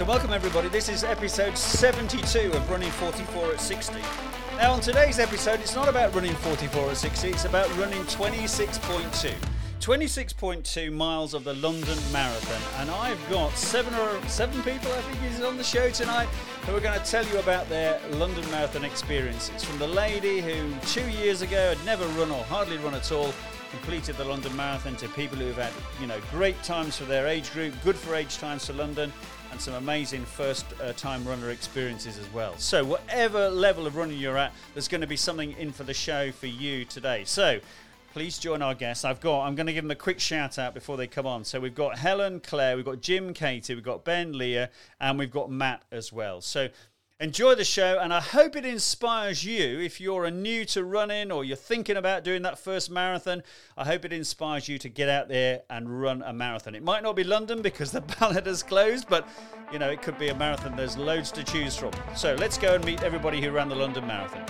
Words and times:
So, 0.00 0.06
welcome 0.06 0.32
everybody. 0.32 0.70
This 0.70 0.88
is 0.88 1.04
episode 1.04 1.58
72 1.58 2.52
of 2.52 2.70
Running 2.70 2.90
44 2.90 3.52
at 3.52 3.60
60. 3.60 4.00
Now, 4.56 4.72
on 4.72 4.80
today's 4.80 5.18
episode, 5.18 5.60
it's 5.60 5.74
not 5.74 5.90
about 5.90 6.14
running 6.14 6.32
44 6.36 6.92
at 6.92 6.96
60, 6.96 7.28
it's 7.28 7.44
about 7.44 7.68
running 7.76 8.02
26.2. 8.04 9.34
26.2 9.78 10.90
miles 10.90 11.34
of 11.34 11.44
the 11.44 11.52
London 11.52 11.98
Marathon, 12.10 12.80
and 12.80 12.90
I've 12.90 13.20
got 13.28 13.52
seven 13.52 13.92
or 13.92 14.26
seven 14.26 14.62
people, 14.62 14.90
I 14.90 15.02
think, 15.02 15.34
is 15.34 15.42
on 15.42 15.58
the 15.58 15.64
show 15.64 15.90
tonight 15.90 16.28
who 16.64 16.74
are 16.74 16.80
going 16.80 16.98
to 16.98 17.04
tell 17.04 17.26
you 17.26 17.38
about 17.38 17.68
their 17.68 18.00
London 18.12 18.50
Marathon 18.50 18.86
experiences. 18.86 19.62
From 19.62 19.78
the 19.78 19.86
lady 19.86 20.40
who 20.40 20.72
two 20.86 21.10
years 21.10 21.42
ago 21.42 21.74
had 21.74 21.84
never 21.84 22.06
run 22.18 22.30
or 22.30 22.42
hardly 22.44 22.78
run 22.78 22.94
at 22.94 23.12
all, 23.12 23.34
completed 23.70 24.16
the 24.16 24.24
London 24.24 24.56
Marathon, 24.56 24.96
to 24.96 25.08
people 25.10 25.36
who 25.36 25.48
have 25.48 25.58
had, 25.58 26.00
you 26.00 26.06
know, 26.06 26.18
great 26.30 26.60
times 26.62 26.96
for 26.96 27.04
their 27.04 27.26
age 27.26 27.52
group, 27.52 27.74
good 27.84 27.96
for 27.96 28.14
age 28.14 28.38
times 28.38 28.66
for 28.66 28.72
London, 28.72 29.12
some 29.60 29.74
amazing 29.74 30.24
first 30.24 30.64
uh, 30.82 30.94
time 30.94 31.22
runner 31.26 31.50
experiences 31.50 32.16
as 32.16 32.32
well. 32.32 32.56
So, 32.56 32.82
whatever 32.82 33.50
level 33.50 33.86
of 33.86 33.94
running 33.94 34.18
you're 34.18 34.38
at, 34.38 34.52
there's 34.72 34.88
going 34.88 35.02
to 35.02 35.06
be 35.06 35.16
something 35.16 35.52
in 35.58 35.70
for 35.70 35.84
the 35.84 35.92
show 35.92 36.32
for 36.32 36.46
you 36.46 36.86
today. 36.86 37.24
So, 37.26 37.60
please 38.14 38.38
join 38.38 38.62
our 38.62 38.74
guests. 38.74 39.04
I've 39.04 39.20
got, 39.20 39.44
I'm 39.44 39.54
going 39.54 39.66
to 39.66 39.74
give 39.74 39.84
them 39.84 39.90
a 39.90 39.96
quick 39.96 40.18
shout 40.18 40.58
out 40.58 40.72
before 40.72 40.96
they 40.96 41.06
come 41.06 41.26
on. 41.26 41.44
So, 41.44 41.60
we've 41.60 41.74
got 41.74 41.98
Helen, 41.98 42.40
Claire, 42.40 42.74
we've 42.76 42.86
got 42.86 43.02
Jim, 43.02 43.34
Katie, 43.34 43.74
we've 43.74 43.84
got 43.84 44.02
Ben, 44.02 44.32
Leah, 44.32 44.70
and 44.98 45.18
we've 45.18 45.30
got 45.30 45.50
Matt 45.50 45.82
as 45.92 46.10
well. 46.10 46.40
So, 46.40 46.68
Enjoy 47.20 47.54
the 47.54 47.66
show, 47.66 47.98
and 48.00 48.14
I 48.14 48.20
hope 48.20 48.56
it 48.56 48.64
inspires 48.64 49.44
you 49.44 49.78
if 49.78 50.00
you're 50.00 50.24
a 50.24 50.30
new 50.30 50.64
to 50.64 50.82
running 50.82 51.30
or 51.30 51.44
you're 51.44 51.54
thinking 51.54 51.98
about 51.98 52.24
doing 52.24 52.40
that 52.42 52.58
first 52.58 52.90
marathon. 52.90 53.42
I 53.76 53.84
hope 53.84 54.06
it 54.06 54.12
inspires 54.14 54.70
you 54.70 54.78
to 54.78 54.88
get 54.88 55.10
out 55.10 55.28
there 55.28 55.60
and 55.68 56.00
run 56.00 56.22
a 56.22 56.32
marathon. 56.32 56.74
It 56.74 56.82
might 56.82 57.02
not 57.02 57.16
be 57.16 57.22
London 57.22 57.60
because 57.60 57.90
the 57.90 58.00
ballot 58.20 58.46
has 58.46 58.62
closed, 58.62 59.06
but 59.06 59.28
you 59.70 59.78
know, 59.78 59.90
it 59.90 60.00
could 60.00 60.18
be 60.18 60.28
a 60.28 60.34
marathon. 60.34 60.74
There's 60.74 60.96
loads 60.96 61.30
to 61.32 61.44
choose 61.44 61.76
from. 61.76 61.92
So 62.16 62.36
let's 62.36 62.56
go 62.56 62.74
and 62.74 62.82
meet 62.86 63.02
everybody 63.02 63.42
who 63.42 63.50
ran 63.50 63.68
the 63.68 63.76
London 63.76 64.06
Marathon. 64.06 64.46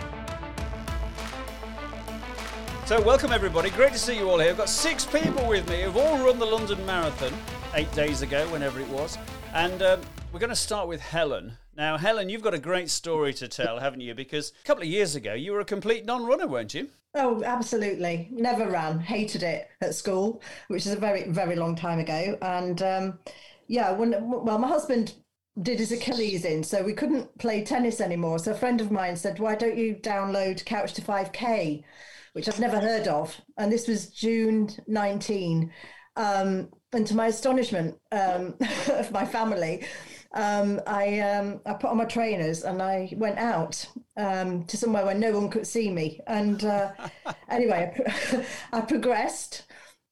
So, 2.86 3.00
welcome 3.02 3.32
everybody. 3.32 3.70
Great 3.70 3.92
to 3.94 3.98
see 3.98 4.16
you 4.16 4.30
all 4.30 4.38
here. 4.38 4.50
I've 4.50 4.56
got 4.56 4.68
six 4.68 5.04
people 5.04 5.44
with 5.48 5.68
me 5.68 5.82
who've 5.82 5.96
all 5.96 6.24
run 6.24 6.38
the 6.38 6.46
London 6.46 6.86
Marathon 6.86 7.32
eight 7.74 7.91
days 7.92 8.22
ago, 8.22 8.48
whenever 8.50 8.78
it 8.78 8.88
was. 8.88 9.18
And 9.54 9.82
um, 9.82 10.00
we're 10.32 10.38
going 10.38 10.50
to 10.50 10.56
start 10.56 10.86
with 10.86 11.00
Helen. 11.00 11.56
Now, 11.76 11.96
Helen, 11.96 12.28
you've 12.28 12.42
got 12.42 12.54
a 12.54 12.58
great 12.58 12.90
story 12.90 13.32
to 13.34 13.48
tell, 13.48 13.78
haven't 13.78 14.00
you? 14.00 14.14
Because 14.14 14.52
a 14.62 14.66
couple 14.66 14.82
of 14.82 14.88
years 14.88 15.14
ago, 15.14 15.34
you 15.34 15.52
were 15.52 15.60
a 15.60 15.64
complete 15.64 16.04
non 16.04 16.26
runner, 16.26 16.46
weren't 16.46 16.74
you? 16.74 16.88
Oh, 17.14 17.42
absolutely. 17.44 18.28
Never 18.30 18.68
ran. 18.68 19.00
Hated 19.00 19.42
it 19.42 19.68
at 19.80 19.94
school, 19.94 20.42
which 20.68 20.86
is 20.86 20.92
a 20.92 20.98
very, 20.98 21.28
very 21.30 21.56
long 21.56 21.74
time 21.74 21.98
ago. 21.98 22.36
And 22.42 22.82
um, 22.82 23.18
yeah, 23.66 23.92
when 23.92 24.10
well, 24.44 24.58
my 24.58 24.68
husband 24.68 25.14
did 25.62 25.78
his 25.78 25.92
Achilles 25.92 26.44
in, 26.44 26.62
so 26.62 26.82
we 26.82 26.92
couldn't 26.92 27.36
play 27.38 27.64
tennis 27.64 28.00
anymore. 28.00 28.38
So 28.38 28.52
a 28.52 28.56
friend 28.56 28.80
of 28.80 28.91
mine 28.91 29.16
said, 29.16 29.38
"Why 29.38 29.54
don't 29.54 29.76
you 29.76 29.94
download 29.96 30.64
Couch 30.64 30.92
to 30.94 31.02
5K?" 31.02 31.84
Which 32.32 32.48
I've 32.48 32.60
never 32.60 32.78
heard 32.78 33.08
of, 33.08 33.41
and 33.56 33.72
this 33.72 33.88
was 33.88 34.08
June 34.10 34.70
19. 34.86 35.72
Um, 36.16 36.68
and 36.92 37.06
to 37.06 37.14
my 37.14 37.28
astonishment 37.28 37.96
um, 38.12 38.54
of 38.88 39.10
my 39.10 39.24
family, 39.24 39.84
um, 40.32 40.80
I 40.86 41.20
um, 41.20 41.60
I 41.66 41.74
put 41.74 41.90
on 41.90 41.96
my 41.96 42.04
trainers 42.04 42.62
and 42.62 42.80
I 42.80 43.12
went 43.16 43.38
out 43.38 43.84
um, 44.16 44.64
to 44.64 44.76
somewhere 44.76 45.04
where 45.04 45.14
no 45.14 45.32
one 45.32 45.50
could 45.50 45.66
see 45.66 45.90
me. 45.90 46.20
And 46.26 46.64
uh, 46.64 46.92
anyway, 47.48 47.92
I, 48.06 48.46
I, 48.72 48.80
progressed, 48.82 49.64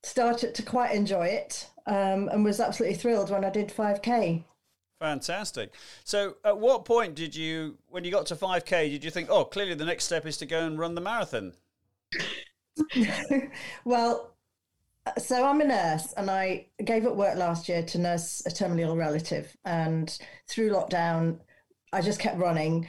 started 0.03 0.55
to 0.57 0.63
quite 0.63 0.93
enjoy 0.93 1.27
it, 1.27 1.69
um, 1.87 2.29
and 2.29 2.45
was 2.45 2.61
absolutely 2.61 2.97
thrilled 2.99 3.31
when 3.31 3.45
I 3.45 3.51
did 3.51 3.69
5k. 3.69 4.45
Fantastic. 5.01 5.75
So, 6.03 6.37
at 6.45 6.59
what 6.59 6.85
point 6.85 7.15
did 7.15 7.37
you, 7.37 7.79
when 7.89 8.03
you 8.03 8.11
got 8.11 8.27
to 8.27 8.37
5k, 8.37 8.91
did 8.91 9.05
you 9.05 9.11
think, 9.11 9.29
oh, 9.31 9.45
clearly 9.45 9.75
the 9.75 9.85
next 9.85 10.05
step 10.05 10.27
is 10.27 10.37
to 10.39 10.47
go 10.47 10.67
and 10.67 10.79
run 10.79 10.97
the 10.97 11.01
marathon? 11.01 11.53
well, 13.85 14.35
so 15.17 15.47
I'm 15.47 15.61
a 15.61 15.65
nurse 15.65 16.13
and 16.17 16.31
I 16.31 16.67
gave 16.85 17.07
up 17.07 17.17
work 17.17 17.37
last 17.37 17.69
year 17.69 17.83
to 17.83 17.99
nurse 17.99 18.43
a 18.47 18.51
terminally 18.51 18.81
ill 18.81 18.97
relative. 18.97 19.57
And 19.65 20.17
through 20.49 20.71
lockdown, 20.71 21.41
I 21.93 22.03
just 22.03 22.21
kept 22.21 22.39
running. 22.39 22.89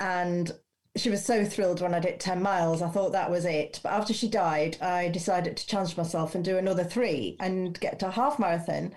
And 0.00 0.50
she 0.96 1.10
was 1.10 1.24
so 1.24 1.44
thrilled 1.44 1.80
when 1.80 1.94
I 1.94 2.00
did 2.00 2.20
10 2.20 2.42
miles. 2.42 2.82
I 2.82 2.88
thought 2.88 3.12
that 3.12 3.30
was 3.30 3.44
it. 3.44 3.80
But 3.82 3.92
after 3.92 4.12
she 4.12 4.28
died, 4.28 4.80
I 4.80 5.08
decided 5.08 5.56
to 5.56 5.66
challenge 5.66 5.96
myself 5.96 6.34
and 6.34 6.44
do 6.44 6.58
another 6.58 6.84
three 6.84 7.36
and 7.40 7.78
get 7.78 7.98
to 8.00 8.08
a 8.08 8.12
half 8.12 8.38
marathon. 8.38 8.94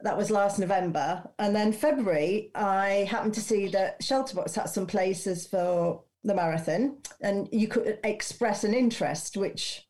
That 0.00 0.16
was 0.16 0.30
last 0.30 0.58
November. 0.58 1.24
And 1.38 1.54
then 1.54 1.72
February, 1.72 2.50
I 2.54 3.08
happened 3.10 3.34
to 3.34 3.40
see 3.40 3.68
that 3.68 4.00
Shelterbox 4.02 4.54
had 4.54 4.68
some 4.68 4.86
places 4.86 5.46
for 5.46 6.04
the 6.24 6.34
marathon 6.34 6.98
and 7.20 7.48
you 7.52 7.68
could 7.68 7.98
express 8.04 8.64
an 8.64 8.74
interest, 8.74 9.36
which 9.36 9.85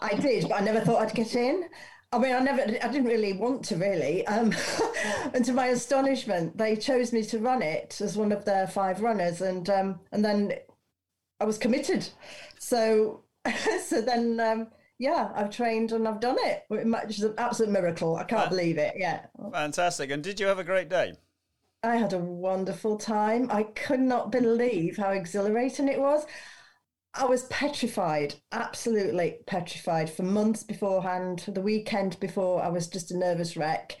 I 0.00 0.14
did, 0.14 0.48
but 0.48 0.60
I 0.60 0.64
never 0.64 0.80
thought 0.80 1.02
I'd 1.02 1.14
get 1.14 1.34
in. 1.34 1.68
I 2.12 2.18
mean, 2.18 2.34
I 2.34 2.38
never, 2.38 2.62
I 2.62 2.88
didn't 2.88 3.04
really 3.04 3.32
want 3.32 3.64
to 3.66 3.76
really. 3.76 4.26
Um, 4.26 4.54
and 5.34 5.44
to 5.44 5.52
my 5.52 5.66
astonishment, 5.66 6.56
they 6.56 6.76
chose 6.76 7.12
me 7.12 7.22
to 7.24 7.38
run 7.38 7.62
it 7.62 8.00
as 8.00 8.16
one 8.16 8.32
of 8.32 8.44
their 8.44 8.66
five 8.66 9.02
runners, 9.02 9.40
and 9.40 9.68
um, 9.68 10.00
and 10.12 10.24
then 10.24 10.52
I 11.40 11.44
was 11.44 11.58
committed. 11.58 12.08
So, 12.58 13.24
so 13.84 14.00
then, 14.00 14.40
um, 14.40 14.68
yeah, 14.98 15.30
I've 15.34 15.50
trained 15.50 15.92
and 15.92 16.08
I've 16.08 16.20
done 16.20 16.36
it, 16.38 16.64
which 16.68 17.18
is 17.18 17.24
an 17.24 17.34
absolute 17.38 17.70
miracle. 17.70 18.16
I 18.16 18.24
can't 18.24 18.48
believe 18.48 18.78
it. 18.78 18.94
Yeah, 18.96 19.26
fantastic. 19.52 20.10
And 20.10 20.22
did 20.22 20.40
you 20.40 20.46
have 20.46 20.58
a 20.58 20.64
great 20.64 20.88
day? 20.88 21.14
I 21.82 21.96
had 21.96 22.14
a 22.14 22.18
wonderful 22.18 22.96
time. 22.96 23.48
I 23.50 23.64
could 23.64 24.00
not 24.00 24.32
believe 24.32 24.96
how 24.96 25.10
exhilarating 25.10 25.88
it 25.88 26.00
was. 26.00 26.26
I 27.16 27.24
was 27.24 27.44
petrified, 27.44 28.34
absolutely 28.52 29.38
petrified 29.46 30.10
for 30.10 30.22
months 30.22 30.62
beforehand. 30.62 31.44
The 31.48 31.60
weekend 31.60 32.20
before, 32.20 32.62
I 32.62 32.68
was 32.68 32.88
just 32.88 33.10
a 33.10 33.16
nervous 33.16 33.56
wreck. 33.56 33.96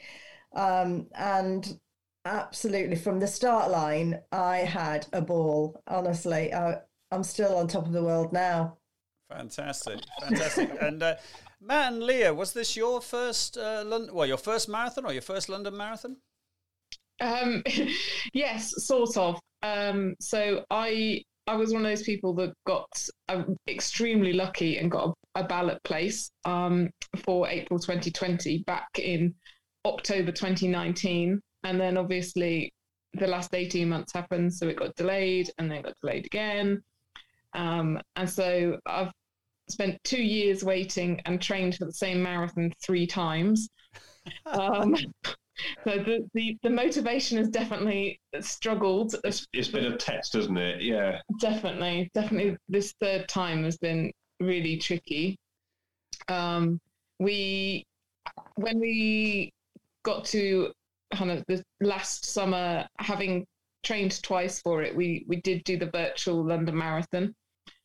Um, 0.54 1.06
and 1.14 1.78
absolutely, 2.24 2.96
from 2.96 3.18
the 3.18 3.26
start 3.26 3.70
line, 3.70 4.20
I 4.32 4.58
had 4.58 5.06
a 5.12 5.22
ball. 5.22 5.82
Honestly, 5.86 6.52
I, 6.52 6.78
I'm 7.10 7.22
still 7.22 7.56
on 7.56 7.68
top 7.68 7.86
of 7.86 7.92
the 7.92 8.02
world 8.02 8.32
now. 8.32 8.76
Fantastic, 9.30 10.00
fantastic. 10.20 10.70
and 10.80 11.02
uh, 11.02 11.14
Matt 11.60 11.94
and 11.94 12.02
Leah, 12.02 12.34
was 12.34 12.52
this 12.52 12.76
your 12.76 13.00
first 13.00 13.56
uh, 13.56 13.82
London? 13.86 14.14
Well, 14.14 14.26
your 14.26 14.36
first 14.36 14.68
marathon 14.68 15.06
or 15.06 15.12
your 15.12 15.22
first 15.22 15.48
London 15.48 15.76
marathon? 15.76 16.16
Um, 17.20 17.62
yes, 18.34 18.74
sort 18.84 19.16
of. 19.16 19.40
Um, 19.62 20.14
so 20.20 20.64
I 20.70 21.22
I 21.46 21.54
was 21.54 21.72
one 21.72 21.84
of 21.84 21.90
those 21.90 22.02
people 22.02 22.34
that 22.34 22.52
got 22.66 22.88
um, 23.28 23.56
extremely 23.68 24.32
lucky 24.32 24.78
and 24.78 24.90
got 24.90 25.14
a, 25.34 25.40
a 25.40 25.44
ballot 25.46 25.82
place 25.84 26.30
um, 26.44 26.90
for 27.24 27.48
April 27.48 27.78
2020 27.78 28.64
back 28.66 28.88
in 28.98 29.34
October 29.84 30.32
2019. 30.32 31.40
And 31.62 31.80
then 31.80 31.96
obviously 31.96 32.72
the 33.14 33.26
last 33.26 33.54
18 33.54 33.88
months 33.88 34.12
happened. 34.12 34.52
So 34.52 34.68
it 34.68 34.76
got 34.76 34.94
delayed 34.96 35.50
and 35.58 35.70
then 35.70 35.82
got 35.82 35.94
delayed 36.02 36.26
again. 36.26 36.82
Um, 37.54 38.00
and 38.16 38.28
so 38.28 38.78
I've 38.86 39.12
spent 39.68 40.02
two 40.04 40.22
years 40.22 40.64
waiting 40.64 41.20
and 41.26 41.40
trained 41.40 41.76
for 41.76 41.84
the 41.84 41.92
same 41.92 42.22
marathon 42.22 42.72
three 42.84 43.06
times. 43.06 43.68
So 45.84 45.98
the, 45.98 46.28
the, 46.34 46.56
the 46.62 46.70
motivation 46.70 47.38
has 47.38 47.48
definitely 47.48 48.20
struggled. 48.40 49.14
It's, 49.24 49.46
it's 49.52 49.68
been 49.68 49.92
a 49.92 49.96
test, 49.96 50.34
hasn't 50.34 50.58
it? 50.58 50.82
Yeah. 50.82 51.20
Definitely, 51.40 52.10
definitely. 52.14 52.56
This 52.68 52.94
third 53.00 53.28
time 53.28 53.64
has 53.64 53.78
been 53.78 54.12
really 54.40 54.76
tricky. 54.76 55.36
Um, 56.28 56.80
we 57.18 57.84
when 58.56 58.80
we 58.80 59.50
got 60.02 60.24
to 60.26 60.72
kind 61.14 61.30
of 61.30 61.44
the 61.48 61.62
last 61.80 62.26
summer, 62.26 62.86
having 62.98 63.46
trained 63.82 64.22
twice 64.22 64.60
for 64.60 64.82
it, 64.82 64.94
we 64.94 65.24
we 65.28 65.40
did 65.42 65.64
do 65.64 65.78
the 65.78 65.90
virtual 65.90 66.44
London 66.44 66.76
Marathon, 66.76 67.34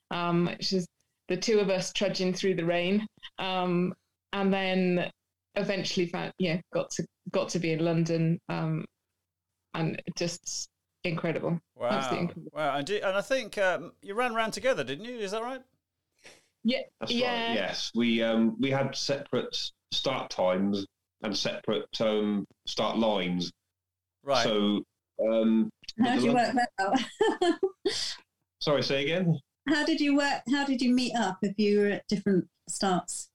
um, 0.09 0.45
which 0.45 0.73
is 0.73 0.87
the 1.27 1.37
two 1.37 1.59
of 1.59 1.69
us 1.69 1.93
trudging 1.93 2.33
through 2.33 2.55
the 2.55 2.65
rain. 2.65 3.05
Um, 3.39 3.93
and 4.33 4.53
then 4.53 5.11
eventually 5.55 6.05
found 6.05 6.31
yeah 6.39 6.59
got 6.73 6.89
to 6.89 7.05
got 7.31 7.49
to 7.49 7.59
be 7.59 7.73
in 7.73 7.83
London 7.83 8.39
um, 8.49 8.85
and 9.73 10.01
just 10.17 10.69
incredible. 11.03 11.59
Wow, 11.75 11.97
incredible. 12.11 12.51
wow! 12.53 12.77
And, 12.77 12.89
and 12.89 13.17
I 13.17 13.21
think 13.21 13.57
um, 13.57 13.93
you 14.01 14.13
ran 14.13 14.35
around 14.35 14.51
together, 14.51 14.83
didn't 14.83 15.05
you? 15.05 15.17
Is 15.17 15.31
that 15.31 15.43
right? 15.43 15.61
Yeah, 16.63 16.81
That's 16.99 17.11
yeah. 17.11 17.47
Right. 17.47 17.55
Yes, 17.55 17.91
we 17.95 18.21
um, 18.21 18.55
we 18.59 18.69
had 18.69 18.95
separate 18.95 19.55
start 19.91 20.29
times 20.29 20.85
and 21.23 21.35
separate 21.35 21.85
um, 21.99 22.45
start 22.65 22.97
lines. 22.97 23.51
Right. 24.23 24.43
So. 24.43 24.83
Um, 25.23 25.69
How 26.03 26.15
did 26.15 26.23
you 26.23 26.33
work 26.33 26.55
that 26.55 26.69
out? 26.79 27.53
Sorry, 28.59 28.81
say 28.81 29.03
again. 29.03 29.37
How 29.69 29.85
did 29.85 30.01
you 30.01 30.15
work? 30.15 30.41
How 30.51 30.65
did 30.65 30.81
you 30.81 30.93
meet 30.95 31.15
up 31.15 31.37
if 31.43 31.53
you 31.57 31.79
were 31.79 31.87
at 31.87 32.07
different 32.07 32.47
starts? 32.67 33.29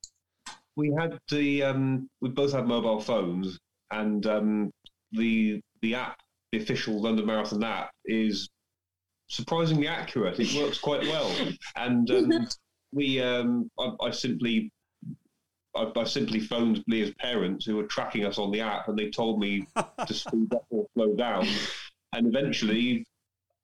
We 0.77 0.95
had 0.99 1.19
the 1.31 1.63
um, 1.63 2.09
we 2.21 2.29
both 2.29 2.53
had 2.53 2.67
mobile 2.67 3.01
phones, 3.01 3.59
and 3.91 4.25
um, 4.27 4.71
the 5.13 5.61
the 5.83 5.95
app 5.95 6.19
the 6.53 6.59
official 6.59 7.01
London 7.01 7.27
Marathon 7.27 7.65
app 7.65 7.91
is 8.05 8.49
surprisingly 9.29 9.89
accurate. 9.89 10.39
It 10.39 10.55
works 10.55 10.79
quite 10.79 11.03
well, 11.03 11.35
and 11.77 12.09
um, 12.11 12.49
we 12.93 13.21
um, 13.21 13.71
I, 13.79 13.93
I 14.03 14.11
simply 14.11 14.71
I, 15.75 15.91
I, 15.97 16.05
simply 16.05 16.41
phoned 16.41 16.85
Leah's 16.87 17.13
parents 17.19 17.65
who 17.65 17.77
were 17.77 17.87
tracking 17.87 18.25
us 18.25 18.39
on 18.39 18.51
the 18.51 18.61
app, 18.61 18.89
and 18.89 18.99
they 18.99 19.11
told 19.11 19.41
me 19.41 19.67
to 20.07 20.15
speed 20.15 20.53
up 20.55 20.67
or 20.71 20.87
slow 20.95 21.15
down. 21.15 21.47
And 22.13 22.29
eventually, 22.29 23.05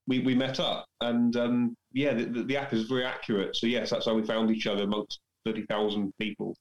we, 0.06 0.18
we 0.18 0.34
met 0.34 0.60
up, 0.60 0.86
and 1.00 1.34
um, 1.36 1.76
yeah, 1.92 2.12
the, 2.12 2.42
the, 2.42 2.56
app 2.56 2.72
is 2.72 2.82
very 2.82 3.04
accurate. 3.04 3.56
So 3.56 3.66
yes, 3.66 3.90
that's 3.90 4.04
how 4.04 4.14
we 4.14 4.24
found 4.24 4.50
each 4.50 4.66
other 4.66 4.82
amongst 4.82 5.20
thirty 5.44 5.64
thousand 5.66 6.12
people. 6.20 6.56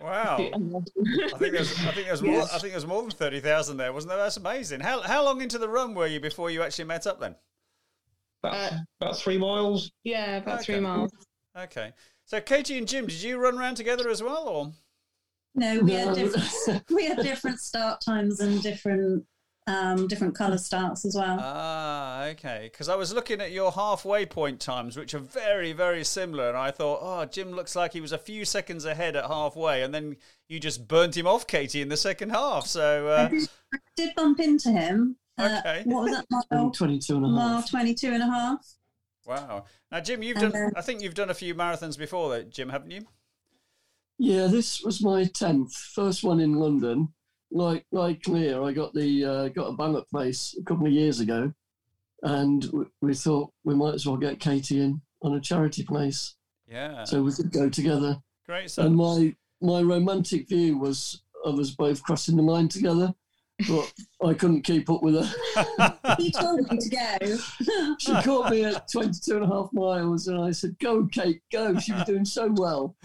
Wow, 0.00 0.36
I 0.36 1.38
think 1.38 1.52
there's 1.52 1.72
I 1.86 1.92
think 1.92 2.06
there's 2.06 2.22
more 2.22 2.42
I 2.42 2.58
think 2.58 2.72
there's 2.72 2.86
more 2.86 3.02
than 3.02 3.10
thirty 3.10 3.40
thousand 3.40 3.76
there, 3.76 3.92
wasn't 3.92 4.10
there? 4.10 4.18
That's 4.18 4.36
amazing. 4.36 4.80
How 4.80 5.02
how 5.02 5.24
long 5.24 5.40
into 5.40 5.58
the 5.58 5.68
run 5.68 5.94
were 5.94 6.06
you 6.06 6.20
before 6.20 6.50
you 6.50 6.62
actually 6.62 6.86
met 6.86 7.06
up 7.06 7.20
then? 7.20 7.36
About, 8.42 8.72
uh, 8.72 8.76
about 9.00 9.16
three 9.16 9.38
miles. 9.38 9.90
Yeah, 10.04 10.36
about 10.36 10.56
okay. 10.60 10.64
three 10.64 10.80
miles. 10.80 11.10
Okay. 11.56 11.92
So 12.24 12.40
Katie 12.40 12.78
and 12.78 12.86
Jim, 12.86 13.06
did 13.06 13.22
you 13.22 13.38
run 13.38 13.58
around 13.58 13.76
together 13.76 14.08
as 14.08 14.22
well, 14.22 14.48
or? 14.48 14.72
No, 15.54 15.80
we 15.80 15.92
had 15.92 16.14
different. 16.14 16.84
we 16.90 17.06
had 17.06 17.18
different 17.18 17.58
start 17.58 18.00
times 18.00 18.40
and 18.40 18.62
different 18.62 19.24
um, 19.68 20.08
different 20.08 20.34
colour 20.34 20.56
starts 20.56 21.04
as 21.04 21.14
well. 21.14 21.38
Ah, 21.40 22.24
okay. 22.28 22.70
Because 22.72 22.88
I 22.88 22.96
was 22.96 23.12
looking 23.12 23.40
at 23.40 23.52
your 23.52 23.70
halfway 23.70 24.24
point 24.24 24.60
times, 24.60 24.96
which 24.96 25.12
are 25.12 25.18
very, 25.18 25.72
very 25.72 26.04
similar, 26.04 26.48
and 26.48 26.56
I 26.56 26.70
thought, 26.70 27.00
oh, 27.02 27.26
Jim 27.26 27.52
looks 27.52 27.76
like 27.76 27.92
he 27.92 28.00
was 28.00 28.12
a 28.12 28.18
few 28.18 28.46
seconds 28.46 28.86
ahead 28.86 29.14
at 29.14 29.26
halfway, 29.26 29.82
and 29.82 29.94
then 29.94 30.16
you 30.48 30.58
just 30.58 30.88
burnt 30.88 31.16
him 31.16 31.26
off, 31.26 31.46
Katie, 31.46 31.82
in 31.82 31.90
the 31.90 31.98
second 31.98 32.30
half. 32.30 32.66
So 32.66 33.08
uh... 33.08 33.26
I, 33.26 33.28
did, 33.28 33.48
I, 33.74 33.78
did, 33.94 34.14
bump 34.14 34.40
into 34.40 34.70
him. 34.70 35.16
Uh, 35.36 35.60
okay. 35.60 35.82
what 35.84 36.04
was 36.04 36.12
that 36.12 36.46
mile? 36.50 36.70
22 36.70 37.16
and 37.16 37.26
a 37.26 37.28
half. 37.28 37.36
Mile 37.36 37.62
22 37.62 38.08
and 38.08 38.22
a 38.22 38.26
half. 38.26 38.66
Wow. 39.26 39.64
Now, 39.92 40.00
Jim, 40.00 40.22
you've 40.22 40.38
done. 40.38 40.56
Uh, 40.56 40.70
I 40.74 40.80
think 40.80 41.02
you've 41.02 41.14
done 41.14 41.28
a 41.28 41.34
few 41.34 41.54
marathons 41.54 41.98
before, 41.98 42.30
though, 42.30 42.42
Jim, 42.42 42.70
haven't 42.70 42.90
you? 42.90 43.06
Yeah, 44.16 44.46
this 44.46 44.82
was 44.82 45.02
my 45.02 45.24
tenth, 45.24 45.76
first 45.76 46.24
one 46.24 46.40
in 46.40 46.54
London 46.54 47.12
like 47.50 47.84
like 47.92 48.26
Leah, 48.26 48.62
I 48.62 48.72
got 48.72 48.94
the 48.94 49.24
uh, 49.24 49.48
got 49.48 49.68
a 49.68 49.76
ballot 49.76 50.08
place 50.10 50.56
a 50.58 50.64
couple 50.64 50.86
of 50.86 50.92
years 50.92 51.20
ago, 51.20 51.52
and 52.22 52.64
we, 52.72 52.84
we 53.00 53.14
thought 53.14 53.52
we 53.64 53.74
might 53.74 53.94
as 53.94 54.06
well 54.06 54.16
get 54.16 54.40
Katie 54.40 54.80
in 54.80 55.00
on 55.22 55.34
a 55.34 55.40
charity 55.40 55.82
place. 55.82 56.34
Yeah. 56.66 57.04
So 57.04 57.22
we 57.22 57.32
could 57.32 57.52
go 57.52 57.68
together. 57.68 58.18
Great. 58.46 58.76
And 58.78 58.96
my 58.96 59.34
my 59.60 59.80
romantic 59.82 60.48
view 60.48 60.78
was 60.78 61.22
of 61.44 61.58
us 61.58 61.70
both 61.70 62.02
crossing 62.02 62.36
the 62.36 62.42
line 62.42 62.68
together, 62.68 63.14
but 63.68 63.92
I 64.24 64.34
couldn't 64.34 64.62
keep 64.62 64.90
up 64.90 65.02
with 65.02 65.14
her. 65.14 65.96
he 66.18 66.30
told 66.30 66.70
me 66.70 66.78
to 66.78 66.88
go. 66.88 67.96
she 67.98 68.12
caught 68.22 68.50
me 68.50 68.64
at 68.64 68.90
22 68.90 69.36
and 69.36 69.44
a 69.44 69.48
half 69.48 69.72
miles, 69.72 70.28
and 70.28 70.40
I 70.40 70.50
said, 70.50 70.78
"Go, 70.78 71.06
Kate, 71.06 71.42
go." 71.52 71.78
She 71.78 71.92
was 71.92 72.04
doing 72.04 72.24
so 72.24 72.52
well, 72.52 72.96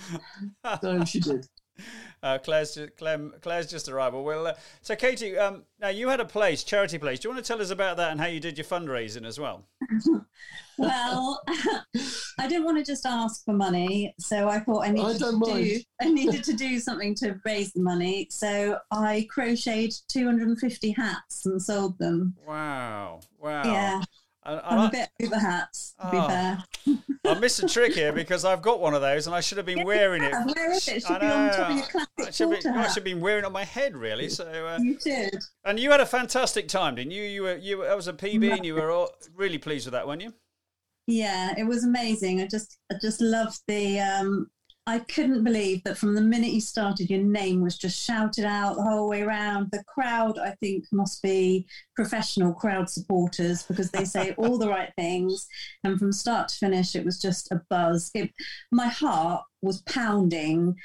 so 0.82 1.04
she 1.06 1.20
did. 1.20 1.48
Uh, 2.24 2.38
Claire's, 2.38 2.76
just, 2.76 2.96
Claire, 2.96 3.20
Claire's 3.42 3.70
just 3.70 3.90
arrived. 3.90 4.16
Well, 4.16 4.48
uh, 4.48 4.54
so 4.82 4.96
Katie, 4.96 5.38
um, 5.38 5.64
now 5.82 5.90
you 5.90 6.08
had 6.08 6.22
a 6.22 6.26
place, 6.26 6.64
charity 6.64 6.98
place. 6.98 7.20
Do 7.20 7.28
you 7.28 7.34
want 7.34 7.44
to 7.44 7.48
tell 7.48 7.62
us 7.62 7.70
about 7.70 7.98
that 7.98 8.12
and 8.12 8.22
how 8.22 8.28
you 8.28 8.40
did 8.40 8.58
your 8.58 8.64
fundraising 8.64 9.26
as 9.26 9.38
well? 9.38 9.66
well, 10.78 11.42
I 12.40 12.48
didn't 12.48 12.64
want 12.64 12.78
to 12.78 12.90
just 12.90 13.06
ask 13.06 13.44
for 13.44 13.54
money, 13.54 14.16
so 14.20 14.48
I 14.48 14.60
thought 14.60 14.86
I 14.86 14.92
needed 14.92 15.22
I 15.22 15.32
to 15.32 15.40
do 15.44 15.82
I 16.02 16.10
needed 16.10 16.46
to 16.46 16.54
do 16.54 16.80
something 16.80 17.14
to 17.16 17.42
raise 17.44 17.74
the 17.74 17.82
money. 17.82 18.28
So 18.32 18.78
I 18.90 19.28
crocheted 19.30 19.94
250 20.08 20.92
hats 20.92 21.46
and 21.46 21.62
sold 21.62 21.98
them. 22.00 22.36
Wow! 22.48 23.20
Wow! 23.38 23.64
Yeah. 23.66 24.02
I, 24.46 24.74
am 24.74 24.80
a 24.80 24.92
bit 24.92 25.10
over 25.24 25.40
hats, 25.40 25.94
to 26.00 26.08
oh, 26.08 26.12
be 26.12 26.18
ah. 26.18 26.28
fair. 26.28 26.98
I 27.26 27.40
missed 27.40 27.64
a 27.64 27.68
trick 27.68 27.94
here 27.94 28.12
because 28.12 28.44
I've 28.44 28.62
got 28.62 28.82
one 28.82 28.94
of 28.94 29.02
those 29.02 29.28
and 29.28 29.36
I 29.36 29.40
should 29.40 29.58
have 29.58 29.66
been 29.66 29.86
wearing 29.86 30.24
it. 30.24 30.34
Where 30.34 30.72
is 30.72 30.88
it? 30.88 30.98
it 30.98 31.04
should 31.04 31.18
I 31.18 31.20
be 31.20 31.26
on 31.26 31.50
top 31.52 31.70
of 31.70 31.76
your 31.78 31.86
classic 31.86 32.10
I 32.20 32.32
should, 32.32 32.50
be, 32.50 32.70
I 32.70 32.88
should 32.88 32.96
have 32.96 33.04
been 33.04 33.22
wearing 33.22 33.44
it 33.44 33.46
on 33.46 33.54
my 33.54 33.64
head, 33.64 33.96
really. 33.96 34.30
So 34.30 34.46
uh, 34.46 34.78
you 34.82 34.98
did. 34.98 35.42
And 35.64 35.80
you 35.80 35.92
had 35.92 36.02
a 36.02 36.06
fantastic 36.06 36.68
time, 36.68 36.96
didn't 36.96 37.12
you? 37.12 37.24
You 37.24 37.44
were 37.44 37.56
you. 37.56 37.78
Were, 37.78 37.86
that 37.86 37.96
was 37.96 38.08
a 38.08 38.14
PB, 38.14 38.52
and 38.52 38.66
you 38.66 38.76
were 38.76 38.92
all, 38.92 39.12
really 39.36 39.58
pleased 39.58 39.86
with 39.86 39.94
that, 39.94 40.08
weren't 40.08 40.22
you? 40.22 40.34
Yeah, 41.08 41.54
it 41.58 41.64
was 41.64 41.84
amazing. 41.84 42.42
I 42.42 42.48
just 42.48 42.78
I 42.92 42.96
just 43.02 43.22
loved 43.22 43.60
the 43.68 44.00
um, 44.00 44.50
I 44.86 45.00
couldn't 45.00 45.46
believe 45.46 45.82
that 45.84 45.98
from 45.98 46.14
the 46.14 46.22
minute 46.22 46.52
you 46.52 46.60
started, 46.60 47.10
your 47.10 47.24
name 47.24 47.62
was 47.62 47.78
just 47.78 48.04
shouted 48.04 48.44
out 48.44 48.76
the 48.76 48.84
whole 48.84 49.08
way 49.08 49.22
around. 49.22 49.70
The 49.72 49.84
crowd, 49.86 50.38
I 50.38 50.52
think, 50.60 50.84
must 50.92 51.22
be 51.24 51.66
professional 51.96 52.54
crowd 52.54 52.90
supporters 52.90 53.64
because 53.64 53.92
they 53.92 54.04
say 54.04 54.32
all 54.38 54.58
the 54.58 54.68
right 54.68 54.92
things. 54.98 55.48
And 55.86 55.98
from 55.98 56.12
start 56.12 56.50
to 56.50 56.56
finish, 56.58 56.96
it 56.96 57.06
was 57.06 57.22
just 57.22 57.50
a 57.52 57.62
buzz. 57.70 58.12
It, 58.14 58.32
my 58.74 58.88
heart 58.88 59.44
was 59.62 59.82
pounding 59.84 60.76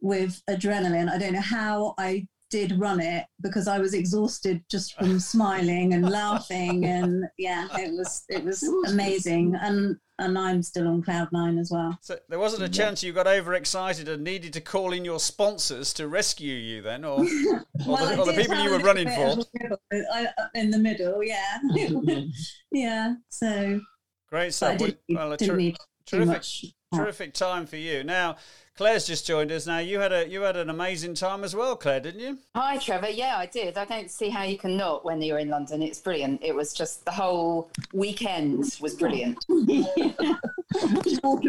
with 0.00 0.42
adrenaline. 0.50 1.08
I 1.08 1.18
don't 1.18 1.34
know 1.34 1.40
how 1.40 1.94
I 1.96 2.26
did 2.50 2.78
run 2.78 3.00
it 3.00 3.24
because 3.40 3.68
I 3.68 3.78
was 3.78 3.94
exhausted 3.94 4.64
just 4.70 4.94
from 4.94 5.18
smiling 5.32 5.92
and 5.94 6.08
laughing 6.08 6.84
and 6.84 7.24
yeah 7.36 7.66
it 7.76 7.90
was 7.90 8.22
it 8.28 8.44
was 8.44 8.62
amazing 8.86 9.56
and 9.60 9.96
and 10.18 10.38
I'm 10.38 10.62
still 10.62 10.88
on 10.88 11.02
cloud 11.02 11.28
nine 11.32 11.58
as 11.58 11.70
well. 11.70 11.98
So 12.00 12.18
there 12.28 12.38
wasn't 12.38 12.62
a 12.62 12.68
chance 12.68 13.02
you 13.02 13.12
got 13.12 13.26
overexcited 13.26 14.08
and 14.08 14.22
needed 14.22 14.52
to 14.54 14.60
call 14.60 14.92
in 14.92 15.04
your 15.04 15.18
sponsors 15.18 15.92
to 15.94 16.08
rescue 16.08 16.54
you 16.54 16.82
then, 16.82 17.04
or, 17.04 17.20
or, 17.24 17.64
well, 17.86 18.06
the, 18.06 18.18
or 18.18 18.26
the, 18.26 18.32
people 18.34 18.56
you 18.56 18.70
were 18.70 18.78
running 18.78 19.08
for? 19.08 19.44
Uh, 19.92 20.26
in 20.54 20.70
the 20.70 20.78
middle, 20.78 21.22
yeah, 21.22 21.58
yeah. 22.72 23.14
So 23.28 23.80
great 24.28 24.54
stuff. 24.54 24.80
Well, 25.08 25.32
a 25.32 25.36
ter- 25.36 25.72
terrific, 26.06 26.44
terrific 26.96 27.34
time 27.34 27.66
for 27.66 27.76
you. 27.76 28.04
Now, 28.04 28.36
Claire's 28.76 29.06
just 29.06 29.24
joined 29.24 29.52
us. 29.52 29.68
Now 29.68 29.78
you 29.78 30.00
had 30.00 30.12
a 30.12 30.28
you 30.28 30.42
had 30.42 30.56
an 30.56 30.68
amazing 30.68 31.14
time 31.14 31.44
as 31.44 31.54
well, 31.54 31.76
Claire, 31.76 32.00
didn't 32.00 32.20
you? 32.20 32.38
Hi, 32.56 32.76
Trevor. 32.78 33.08
Yeah, 33.08 33.36
I 33.38 33.46
did. 33.46 33.78
I 33.78 33.84
don't 33.84 34.10
see 34.10 34.30
how 34.30 34.42
you 34.42 34.58
can 34.58 34.76
not 34.76 35.04
when 35.04 35.22
you're 35.22 35.38
in 35.38 35.48
London. 35.48 35.80
It's 35.80 36.00
brilliant. 36.00 36.42
It 36.42 36.54
was 36.54 36.72
just 36.72 37.04
the 37.04 37.12
whole 37.12 37.70
weekend 37.92 38.76
was 38.80 38.94
brilliant. 38.94 39.44
Walking 39.48 39.84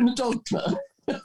the 0.06 0.14
dog. 0.16 0.46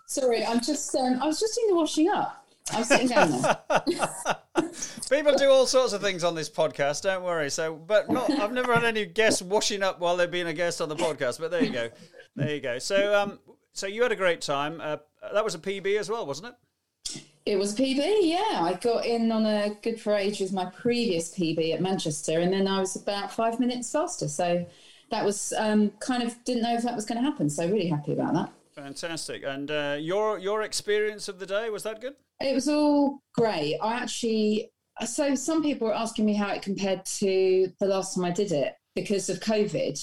Sorry, 0.07 0.45
I'm 0.45 0.61
just. 0.61 0.95
Um, 0.95 1.19
I 1.21 1.27
was 1.27 1.39
just 1.39 1.55
doing 1.57 1.69
the 1.69 1.77
washing 1.77 2.09
up. 2.09 2.47
I 2.73 2.79
was 2.79 2.89
sitting 2.89 3.09
down 3.09 3.43
there. 3.43 3.61
People 5.11 5.35
do 5.35 5.50
all 5.50 5.67
sorts 5.67 5.93
of 5.93 6.00
things 6.00 6.25
on 6.25 6.35
this 6.35 6.49
podcast. 6.49 7.03
Don't 7.03 7.25
worry. 7.25 7.50
So, 7.50 7.75
but 7.75 8.09
not. 8.09 8.31
I've 8.31 8.53
never 8.53 8.75
had 8.75 8.85
any 8.85 9.05
guests 9.05 9.43
washing 9.43 9.83
up 9.83 10.00
while 10.00 10.17
they've 10.17 10.31
been 10.31 10.47
a 10.47 10.55
guest 10.55 10.81
on 10.81 10.89
the 10.89 10.97
podcast. 10.97 11.41
But 11.41 11.50
there 11.50 11.62
you 11.62 11.73
go. 11.73 11.91
There 12.37 12.55
you 12.55 12.61
go. 12.61 12.79
So, 12.79 13.15
um, 13.15 13.39
so 13.73 13.87
you 13.87 14.03
had 14.03 14.12
a 14.12 14.17
great 14.17 14.41
time. 14.41 14.81
Uh, 14.81 14.99
that 15.33 15.45
was 15.45 15.55
a 15.55 15.59
PB 15.59 15.99
as 15.99 16.11
well, 16.11 16.27
wasn't 16.27 16.49
it? 16.49 17.23
It 17.47 17.57
was 17.57 17.75
PB, 17.75 18.21
yeah. 18.23 18.61
I 18.62 18.79
got 18.81 19.07
in 19.07 19.33
on 19.33 19.47
a 19.47 19.71
good 19.83 20.00
for 20.00 20.12
with 20.12 20.53
my 20.53 20.67
previous 20.67 21.35
PB 21.35 21.75
at 21.75 21.81
Manchester, 21.81 22.41
and 22.41 22.53
then 22.53 22.69
I 22.69 22.81
was 22.81 22.97
about 22.97 23.33
five 23.33 23.59
minutes 23.59 23.91
faster. 23.91 24.29
So 24.29 24.67
that 25.11 25.25
was 25.25 25.53
um, 25.57 25.91
kind 26.00 26.23
of 26.23 26.43
didn't 26.45 26.62
know 26.62 26.75
if 26.75 26.83
that 26.83 26.95
was 26.95 27.07
going 27.07 27.23
to 27.23 27.29
happen. 27.29 27.49
So 27.49 27.67
really 27.67 27.89
happy 27.89 28.12
about 28.12 28.35
that. 28.35 28.53
Fantastic. 28.75 29.43
And 29.45 29.71
uh, 29.71 29.97
your 29.99 30.39
your 30.39 30.62
experience 30.62 31.29
of 31.29 31.39
the 31.39 31.47
day 31.47 31.71
was 31.71 31.83
that 31.83 32.00
good? 32.00 32.15
It 32.41 32.55
was 32.55 32.69
all 32.69 33.21
great. 33.35 33.79
I 33.81 33.95
actually 33.95 34.71
so 35.07 35.35
some 35.35 35.62
people 35.62 35.89
were 35.89 35.95
asking 35.95 36.27
me 36.27 36.35
how 36.35 36.50
it 36.50 36.62
compared 36.62 37.05
to 37.05 37.73
the 37.79 37.87
last 37.87 38.15
time 38.15 38.25
I 38.25 38.31
did 38.31 38.53
it 38.53 38.75
because 38.95 39.29
of 39.29 39.41
COVID. 39.41 39.99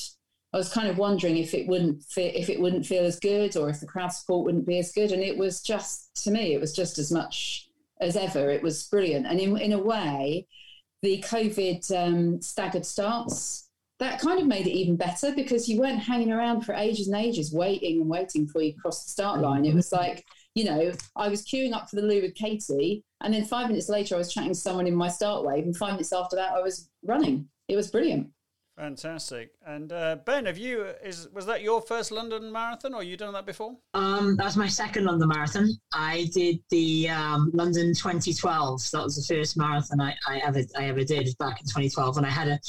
I 0.58 0.60
was 0.60 0.74
kind 0.74 0.88
of 0.88 0.98
wondering 0.98 1.38
if 1.38 1.54
it 1.54 1.68
wouldn't 1.68 2.02
fit, 2.02 2.36
if 2.36 2.50
it 2.50 2.60
wouldn't 2.60 2.88
feel 2.88 3.06
as 3.06 3.20
good, 3.20 3.56
or 3.56 3.70
if 3.70 3.80
the 3.80 3.86
crowd 3.86 4.12
support 4.12 4.44
wouldn't 4.44 4.66
be 4.66 4.80
as 4.80 4.92
good. 4.92 5.12
And 5.12 5.22
it 5.22 5.38
was 5.38 5.62
just 5.62 6.24
to 6.24 6.32
me, 6.32 6.56
it 6.56 6.60
was 6.60 6.76
just 6.76 6.98
as 6.98 7.12
much 7.12 7.68
as 8.02 8.16
ever. 8.16 8.50
It 8.50 8.64
was 8.64 8.86
brilliant, 8.86 9.28
and 9.28 9.40
in 9.40 9.56
in 9.58 9.74
a 9.74 9.80
way, 9.80 10.48
the 11.04 11.24
COVID 11.28 11.92
um, 11.96 12.42
staggered 12.42 12.88
starts 12.88 13.70
that 14.00 14.20
kind 14.20 14.40
of 14.40 14.48
made 14.48 14.66
it 14.66 14.72
even 14.74 14.96
better 14.96 15.32
because 15.32 15.68
you 15.70 15.80
weren't 15.80 16.00
hanging 16.00 16.32
around 16.32 16.62
for 16.62 16.74
ages 16.74 17.08
and 17.08 17.16
ages 17.16 17.52
waiting 17.52 18.02
and 18.02 18.10
waiting 18.10 18.46
before 18.46 18.62
you 18.62 18.74
crossed 18.80 19.06
the 19.06 19.12
start 19.12 19.40
line. 19.40 19.64
It 19.64 19.76
was 19.76 19.92
like 19.92 20.26
you 20.56 20.64
know, 20.64 20.92
I 21.16 21.28
was 21.28 21.46
queuing 21.46 21.72
up 21.72 21.88
for 21.88 21.98
the 21.98 22.02
loo 22.02 22.24
with 22.24 22.34
Katie, 22.34 23.04
and 23.22 23.32
then 23.32 23.46
five 23.46 23.68
minutes 23.68 23.90
later, 23.90 24.16
I 24.16 24.18
was 24.18 24.34
chatting 24.34 24.50
to 24.50 24.56
someone 24.56 24.88
in 24.88 24.96
my 24.96 25.08
start 25.08 25.46
wave, 25.46 25.66
and 25.66 25.78
five 25.78 25.92
minutes 25.92 26.12
after 26.12 26.36
that, 26.36 26.54
I 26.54 26.62
was 26.62 26.90
running. 27.04 27.48
It 27.68 27.76
was 27.76 27.92
brilliant. 27.92 28.32
Fantastic. 28.78 29.54
And 29.66 29.92
uh, 29.92 30.18
Ben, 30.24 30.46
have 30.46 30.60
you 30.60 30.84
is 31.04 31.28
was 31.34 31.48
that 31.48 31.64
your 31.64 31.82
first 31.82 32.12
London 32.12 32.52
marathon, 32.52 32.94
or 32.94 33.04
you 33.04 33.18
done 33.18 33.34
that 33.34 33.46
before? 33.46 33.76
Um, 33.96 34.36
that 34.38 34.46
was 34.46 34.56
my 34.56 34.68
second 34.68 35.06
London 35.06 35.30
marathon. 35.30 35.70
I 35.94 36.30
did 36.32 36.60
the 36.70 37.10
um, 37.10 37.50
London 37.56 37.96
2012. 37.96 38.82
So 38.82 38.98
that 38.98 39.04
was 39.04 39.16
the 39.16 39.36
first 39.36 39.58
marathon 39.58 40.00
I, 40.00 40.16
I 40.28 40.38
ever 40.46 40.62
I 40.78 40.86
ever 40.90 41.04
did 41.04 41.28
back 41.40 41.60
in 41.60 41.66
2012, 41.66 42.18
and 42.18 42.26
I 42.26 42.30
had 42.30 42.48
a 42.48 42.60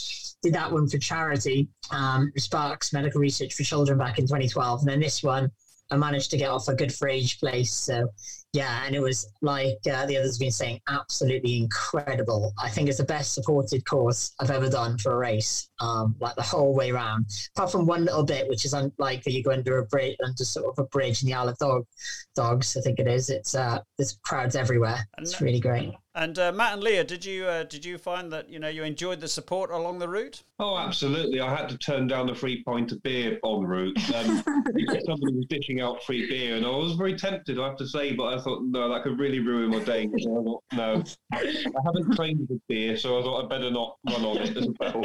did 0.42 0.54
that 0.54 0.72
one 0.72 0.88
for 0.88 0.96
charity, 0.96 1.68
um, 1.90 2.32
Sparks 2.38 2.92
Medical 2.94 3.20
Research 3.20 3.52
for 3.52 3.64
Children 3.64 3.98
back 3.98 4.18
in 4.18 4.26
2012, 4.26 4.80
and 4.80 4.88
then 4.88 5.00
this 5.00 5.22
one 5.22 5.50
I 5.90 5.96
managed 5.96 6.30
to 6.30 6.36
get 6.38 6.50
off 6.50 6.68
a 6.68 6.74
good 6.74 6.92
for 6.92 7.08
age 7.08 7.38
place. 7.38 7.72
So 7.72 8.08
Yeah, 8.54 8.84
and 8.86 8.96
it 8.96 9.00
was 9.00 9.30
like 9.42 9.78
uh, 9.92 10.06
the 10.06 10.16
others 10.16 10.36
have 10.36 10.40
been 10.40 10.50
saying, 10.50 10.80
absolutely 10.88 11.58
incredible. 11.58 12.52
I 12.58 12.70
think 12.70 12.88
it's 12.88 12.96
the 12.96 13.04
best 13.04 13.34
supported 13.34 13.84
course 13.84 14.34
I've 14.40 14.50
ever 14.50 14.70
done 14.70 14.96
for 14.96 15.12
a 15.12 15.16
race, 15.16 15.68
um, 15.80 16.16
like 16.18 16.34
the 16.34 16.42
whole 16.42 16.74
way 16.74 16.90
around. 16.90 17.26
Apart 17.54 17.72
from 17.72 17.86
one 17.86 18.06
little 18.06 18.24
bit, 18.24 18.48
which 18.48 18.64
is 18.64 18.72
un- 18.72 18.92
like 18.98 19.26
you 19.26 19.42
go 19.42 19.50
under 19.50 19.78
a 19.78 19.84
bridge, 19.84 20.16
under 20.24 20.44
sort 20.44 20.66
of 20.66 20.82
a 20.82 20.88
bridge 20.88 21.22
in 21.22 21.28
the 21.28 21.34
Isle 21.34 21.50
of 21.50 21.58
Dog, 21.58 21.86
Dogs, 22.34 22.74
I 22.76 22.80
think 22.80 22.98
it 22.98 23.06
is. 23.06 23.28
It's 23.28 23.54
uh, 23.54 23.80
there's 23.98 24.18
crowds 24.24 24.56
everywhere. 24.56 25.06
It's 25.18 25.42
really 25.42 25.60
great. 25.60 25.92
And 26.18 26.36
uh, 26.36 26.50
Matt 26.50 26.72
and 26.72 26.82
Leah, 26.82 27.04
did 27.04 27.24
you 27.24 27.46
uh, 27.46 27.62
did 27.62 27.84
you 27.84 27.96
find 27.96 28.32
that 28.32 28.48
you 28.48 28.58
know 28.58 28.68
you 28.68 28.82
enjoyed 28.82 29.20
the 29.20 29.28
support 29.28 29.70
along 29.70 30.00
the 30.00 30.08
route? 30.08 30.42
Oh, 30.58 30.76
absolutely. 30.76 31.40
I 31.40 31.54
had 31.54 31.68
to 31.68 31.78
turn 31.78 32.08
down 32.08 32.26
the 32.26 32.34
free 32.34 32.64
pint 32.64 32.90
of 32.90 33.00
beer 33.04 33.38
en 33.44 33.60
route. 33.62 33.96
Um, 34.12 34.42
somebody 35.06 35.34
was 35.36 35.46
dishing 35.48 35.80
out 35.80 36.02
free 36.02 36.28
beer, 36.28 36.56
and 36.56 36.66
I 36.66 36.70
was 36.70 36.94
very 36.94 37.14
tempted, 37.16 37.60
I 37.60 37.68
have 37.68 37.76
to 37.76 37.86
say, 37.86 38.14
but 38.14 38.34
I 38.34 38.37
thought, 38.40 38.62
no, 38.64 38.88
that 38.92 39.02
could 39.02 39.18
really 39.18 39.40
ruin 39.40 39.70
my 39.70 39.82
day. 39.84 40.08
I 40.14 40.22
thought, 40.24 40.62
no, 40.72 41.02
I 41.32 41.80
haven't 41.84 42.14
trained 42.16 42.46
with 42.48 42.60
beer, 42.68 42.96
so 42.96 43.18
I 43.18 43.22
thought 43.22 43.42
I'd 43.44 43.48
better 43.48 43.70
not 43.70 43.96
run 44.08 44.24
on 44.24 44.36
it 44.38 44.56
as 44.56 44.68
well. 44.80 45.04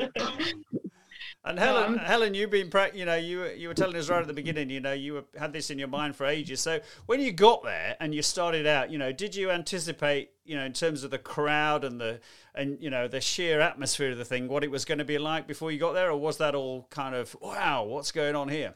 And 1.46 1.60
Helen, 1.60 1.84
um, 1.84 1.98
Helen, 1.98 2.34
you've 2.34 2.52
been, 2.52 2.70
pra- 2.70 2.96
you 2.96 3.04
know, 3.04 3.16
you 3.16 3.40
were- 3.40 3.52
you 3.52 3.68
were 3.68 3.74
telling 3.74 3.98
us 3.98 4.08
right 4.08 4.22
at 4.22 4.28
the 4.28 4.34
beginning, 4.34 4.70
you 4.70 4.80
know, 4.80 4.94
you 4.94 5.16
were, 5.16 5.26
had 5.38 5.52
this 5.52 5.70
in 5.70 5.78
your 5.78 5.90
mind 5.90 6.16
for 6.16 6.26
ages. 6.26 6.62
So 6.62 6.80
when 7.06 7.20
you 7.20 7.34
got 7.34 7.64
there 7.64 7.98
and 8.00 8.16
you 8.16 8.22
started 8.22 8.66
out, 8.66 8.90
you 8.92 8.98
know, 8.98 9.12
did 9.12 9.36
you 9.36 9.52
anticipate, 9.52 10.32
you 10.46 10.56
know, 10.56 10.64
in 10.64 10.72
terms 10.72 11.04
of 11.04 11.12
the 11.12 11.18
crowd 11.18 11.84
and 11.84 12.00
the 12.00 12.22
and 12.56 12.78
you 12.80 12.90
know 12.90 13.08
the 13.10 13.20
sheer 13.20 13.60
atmosphere 13.60 14.12
of 14.12 14.18
the 14.18 14.24
thing, 14.26 14.48
what 14.48 14.64
it 14.64 14.72
was 14.72 14.86
going 14.86 15.00
to 15.00 15.04
be 15.06 15.18
like 15.18 15.46
before 15.48 15.70
you 15.72 15.80
got 15.80 15.94
there, 15.94 16.10
or 16.12 16.18
was 16.18 16.38
that 16.38 16.56
all 16.56 16.88
kind 16.90 17.14
of 17.14 17.36
wow, 17.42 17.84
what's 17.84 18.12
going 18.14 18.36
on 18.36 18.48
here? 18.48 18.76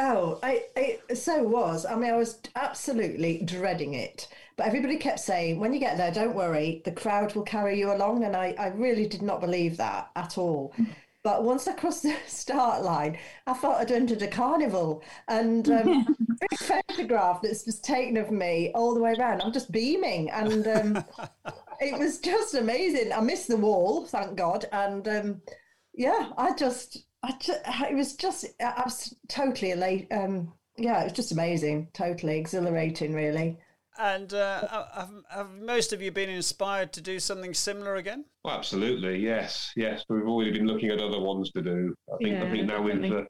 Oh, 0.00 0.38
I, 0.44 0.64
I 0.76 1.14
so 1.14 1.42
was. 1.42 1.84
I 1.84 1.96
mean, 1.96 2.12
I 2.12 2.16
was 2.16 2.38
absolutely 2.54 3.42
dreading 3.44 3.94
it. 3.94 4.28
But 4.56 4.68
everybody 4.68 4.96
kept 4.96 5.18
saying, 5.18 5.58
when 5.58 5.72
you 5.72 5.80
get 5.80 5.96
there, 5.96 6.12
don't 6.12 6.36
worry, 6.36 6.82
the 6.84 6.92
crowd 6.92 7.34
will 7.34 7.42
carry 7.42 7.78
you 7.78 7.92
along. 7.92 8.22
And 8.24 8.36
I, 8.36 8.54
I 8.58 8.68
really 8.68 9.06
did 9.06 9.22
not 9.22 9.40
believe 9.40 9.76
that 9.76 10.10
at 10.14 10.38
all. 10.38 10.72
But 11.24 11.42
once 11.42 11.66
I 11.66 11.72
crossed 11.72 12.02
the 12.04 12.14
start 12.28 12.82
line, 12.82 13.18
I 13.48 13.54
thought 13.54 13.80
I'd 13.80 13.90
entered 13.90 14.22
a 14.22 14.28
carnival. 14.28 15.02
And 15.26 15.68
um, 15.68 16.16
big 16.40 16.58
photograph 16.60 17.42
that's 17.42 17.64
just 17.64 17.84
taken 17.84 18.16
of 18.18 18.30
me 18.30 18.70
all 18.76 18.94
the 18.94 19.00
way 19.00 19.14
around. 19.18 19.42
I'm 19.42 19.52
just 19.52 19.72
beaming. 19.72 20.30
And 20.30 20.66
um, 20.68 21.04
it 21.80 21.98
was 21.98 22.20
just 22.20 22.54
amazing. 22.54 23.12
I 23.12 23.20
missed 23.20 23.48
the 23.48 23.56
wall, 23.56 24.06
thank 24.06 24.36
God. 24.36 24.64
And 24.70 25.08
um, 25.08 25.42
yeah, 25.92 26.30
I 26.36 26.54
just, 26.54 27.04
I 27.22 27.32
just, 27.40 27.60
it 27.66 27.94
was 27.94 28.14
just, 28.14 28.46
I 28.60 28.82
was 28.84 29.14
totally 29.28 29.72
elate. 29.72 30.06
Um, 30.10 30.52
yeah, 30.76 31.00
it 31.00 31.04
was 31.04 31.12
just 31.12 31.32
amazing, 31.32 31.88
totally 31.92 32.38
exhilarating, 32.38 33.12
really. 33.12 33.58
And 33.98 34.32
uh, 34.32 34.68
have, 34.94 35.10
have 35.28 35.50
most 35.50 35.92
of 35.92 36.00
you 36.00 36.12
been 36.12 36.30
inspired 36.30 36.92
to 36.92 37.00
do 37.00 37.18
something 37.18 37.52
similar 37.52 37.96
again? 37.96 38.24
Well, 38.44 38.54
absolutely, 38.54 39.18
yes, 39.18 39.72
yes. 39.74 40.04
We've 40.08 40.28
already 40.28 40.52
been 40.52 40.68
looking 40.68 40.90
at 40.90 41.00
other 41.00 41.18
ones 41.18 41.50
to 41.52 41.62
do. 41.62 41.94
I 42.12 42.16
think, 42.22 42.40
I 42.40 42.48
think 42.48 42.66
now 42.66 42.80
we've 42.80 43.12
uh, 43.12 43.24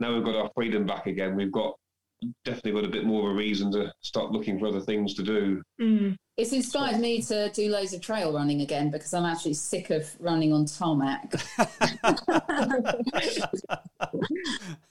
now 0.00 0.14
we've 0.14 0.24
got 0.24 0.36
our 0.36 0.50
freedom 0.54 0.86
back 0.86 1.06
again. 1.06 1.36
We've 1.36 1.52
got 1.52 1.74
definitely 2.44 2.72
got 2.72 2.84
a 2.84 2.88
bit 2.88 3.04
more 3.04 3.28
of 3.28 3.34
a 3.34 3.38
reason 3.38 3.70
to 3.72 3.92
start 4.00 4.32
looking 4.32 4.58
for 4.58 4.66
other 4.66 4.80
things 4.80 5.14
to 5.14 5.22
do. 5.22 5.62
Mm. 5.80 6.16
It's 6.36 6.52
inspired 6.52 6.98
me 6.98 7.22
to 7.22 7.48
do 7.50 7.70
loads 7.70 7.92
of 7.92 8.00
trail 8.00 8.32
running 8.32 8.60
again 8.60 8.90
because 8.90 9.14
I'm 9.14 9.24
actually 9.24 9.54
sick 9.54 9.90
of 9.90 10.10
running 10.18 10.52
on 10.52 10.66
tarmac. 10.66 11.32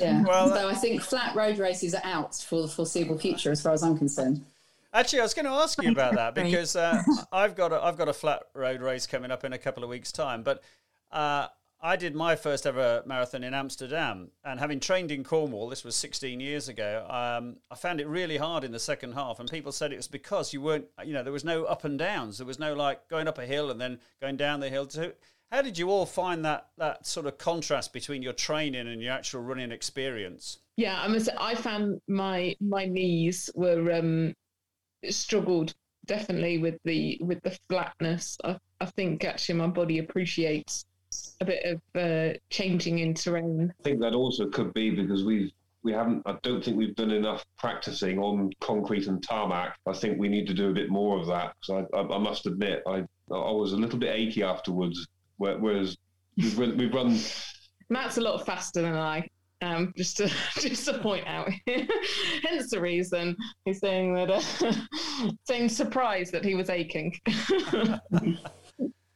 Yeah. 0.00 0.22
Well, 0.22 0.48
so 0.48 0.68
I 0.68 0.74
think 0.74 1.00
flat 1.00 1.34
road 1.34 1.58
races 1.58 1.94
are 1.94 2.04
out 2.04 2.34
for 2.34 2.62
the 2.62 2.68
foreseeable 2.68 3.18
future, 3.18 3.50
as 3.50 3.62
far 3.62 3.72
as 3.72 3.82
I'm 3.82 3.96
concerned. 3.96 4.44
Actually, 4.92 5.20
I 5.20 5.22
was 5.22 5.34
going 5.34 5.46
to 5.46 5.52
ask 5.52 5.82
you 5.82 5.90
about 5.90 6.14
that 6.14 6.34
because 6.34 6.76
uh, 6.76 7.02
I've 7.32 7.54
got 7.54 7.72
a, 7.72 7.82
I've 7.82 7.96
got 7.96 8.08
a 8.08 8.12
flat 8.12 8.44
road 8.54 8.80
race 8.80 9.06
coming 9.06 9.30
up 9.30 9.44
in 9.44 9.52
a 9.52 9.58
couple 9.58 9.84
of 9.84 9.90
weeks' 9.90 10.12
time. 10.12 10.42
But 10.42 10.62
uh, 11.12 11.48
I 11.80 11.94
did 11.94 12.14
my 12.14 12.34
first 12.34 12.66
ever 12.66 13.02
marathon 13.06 13.44
in 13.44 13.54
Amsterdam, 13.54 14.32
and 14.44 14.58
having 14.58 14.80
trained 14.80 15.12
in 15.12 15.22
Cornwall, 15.22 15.68
this 15.68 15.84
was 15.84 15.94
16 15.94 16.40
years 16.40 16.68
ago. 16.68 17.06
Um, 17.08 17.58
I 17.70 17.76
found 17.76 18.00
it 18.00 18.08
really 18.08 18.36
hard 18.36 18.64
in 18.64 18.72
the 18.72 18.80
second 18.80 19.12
half, 19.12 19.38
and 19.38 19.48
people 19.48 19.70
said 19.70 19.92
it 19.92 19.96
was 19.96 20.08
because 20.08 20.52
you 20.52 20.60
weren't, 20.60 20.86
you 21.04 21.12
know, 21.12 21.22
there 21.22 21.32
was 21.32 21.44
no 21.44 21.64
up 21.64 21.84
and 21.84 21.96
downs. 21.96 22.38
There 22.38 22.46
was 22.46 22.58
no 22.58 22.74
like 22.74 23.08
going 23.08 23.28
up 23.28 23.38
a 23.38 23.46
hill 23.46 23.70
and 23.70 23.80
then 23.80 24.00
going 24.20 24.36
down 24.36 24.58
the 24.58 24.68
hill. 24.68 24.88
So, 24.88 25.12
how 25.52 25.62
did 25.62 25.78
you 25.78 25.88
all 25.90 26.04
find 26.04 26.44
that 26.44 26.68
that 26.78 27.06
sort 27.06 27.26
of 27.26 27.38
contrast 27.38 27.92
between 27.92 28.22
your 28.22 28.32
training 28.32 28.88
and 28.88 29.00
your 29.00 29.12
actual 29.12 29.42
running 29.42 29.70
experience? 29.70 30.58
Yeah, 30.76 31.00
I 31.00 31.06
must. 31.06 31.28
I 31.38 31.54
found 31.54 32.00
my 32.08 32.56
my 32.60 32.86
knees 32.86 33.50
were 33.54 33.92
um, 33.92 34.34
struggled 35.08 35.74
definitely 36.06 36.58
with 36.58 36.78
the 36.84 37.18
with 37.20 37.40
the 37.42 37.56
flatness. 37.68 38.36
I, 38.42 38.58
I 38.80 38.86
think 38.86 39.24
actually 39.24 39.56
my 39.56 39.68
body 39.68 39.98
appreciates 39.98 40.84
a 41.40 41.44
bit 41.44 41.64
of 41.64 41.80
uh, 42.00 42.36
changing 42.50 42.98
in 42.98 43.14
terrain. 43.14 43.72
I 43.80 43.82
think 43.82 44.00
that 44.00 44.14
also 44.14 44.48
could 44.48 44.72
be 44.74 44.90
because 44.90 45.24
we've 45.24 45.50
we 45.82 45.92
haven't. 45.92 46.22
I 46.26 46.36
don't 46.42 46.62
think 46.62 46.76
we've 46.76 46.96
done 46.96 47.10
enough 47.10 47.44
practicing 47.56 48.18
on 48.18 48.50
concrete 48.60 49.06
and 49.06 49.22
tarmac. 49.22 49.78
I 49.86 49.92
think 49.92 50.18
we 50.18 50.28
need 50.28 50.46
to 50.48 50.54
do 50.54 50.70
a 50.70 50.72
bit 50.72 50.90
more 50.90 51.18
of 51.18 51.26
that. 51.28 51.54
So 51.62 51.86
I, 51.94 51.96
I, 51.96 52.16
I 52.16 52.18
must 52.18 52.46
admit, 52.46 52.82
I 52.86 53.04
I 53.30 53.52
was 53.52 53.72
a 53.72 53.76
little 53.76 53.98
bit 53.98 54.14
achy 54.14 54.42
afterwards. 54.42 55.06
Whereas 55.36 55.96
we've 56.36 56.58
run, 56.58 56.76
we've 56.76 56.92
run 56.92 57.16
Matt's 57.90 58.18
a 58.18 58.20
lot 58.20 58.44
faster 58.44 58.82
than 58.82 58.96
I. 58.96 59.28
Um, 59.60 59.92
just 59.96 60.16
to 60.18 60.26
just 60.60 60.84
to 60.86 60.98
point 60.98 61.26
out, 61.26 61.50
hence 61.66 62.70
the 62.70 62.80
reason 62.80 63.36
he's 63.64 63.80
saying 63.80 64.14
that, 64.14 64.30
uh, 64.30 65.30
saying 65.46 65.68
surprised 65.68 66.32
that 66.32 66.44
he 66.44 66.54
was 66.54 66.70
aching. 66.70 67.12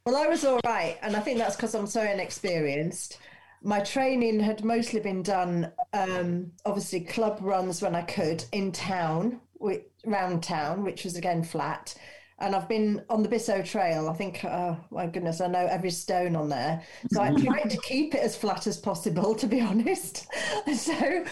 Well, 0.05 0.17
I 0.17 0.27
was 0.27 0.43
all 0.43 0.59
right, 0.65 0.97
and 1.01 1.15
I 1.15 1.21
think 1.21 1.37
that's 1.39 1.55
because 1.55 1.73
I'm 1.75 1.87
so 1.87 2.01
inexperienced. 2.01 3.19
My 3.61 3.79
training 3.79 4.39
had 4.41 4.63
mostly 4.65 4.99
been 4.99 5.23
done, 5.23 5.71
um, 5.93 6.51
obviously, 6.65 7.01
club 7.01 7.39
runs 7.41 7.81
when 7.81 7.95
I 7.95 8.01
could 8.01 8.43
in 8.51 8.73
town, 8.73 9.39
wi- 9.59 9.83
round 10.05 10.43
town, 10.43 10.83
which 10.83 11.05
was 11.05 11.15
again 11.15 11.43
flat. 11.43 11.95
And 12.39 12.53
I've 12.53 12.67
been 12.67 13.05
on 13.09 13.23
the 13.23 13.29
Bissoe 13.29 13.61
Trail. 13.63 14.09
I 14.09 14.13
think, 14.13 14.43
oh 14.43 14.77
my 14.91 15.07
goodness, 15.07 15.39
I 15.39 15.47
know 15.47 15.65
every 15.67 15.91
stone 15.91 16.35
on 16.35 16.49
there. 16.49 16.83
So 17.09 17.21
I 17.21 17.31
tried 17.41 17.69
to 17.69 17.77
keep 17.77 18.13
it 18.13 18.19
as 18.21 18.35
flat 18.35 18.67
as 18.67 18.77
possible, 18.77 19.33
to 19.35 19.47
be 19.47 19.61
honest. 19.71 20.27
So 20.75 21.25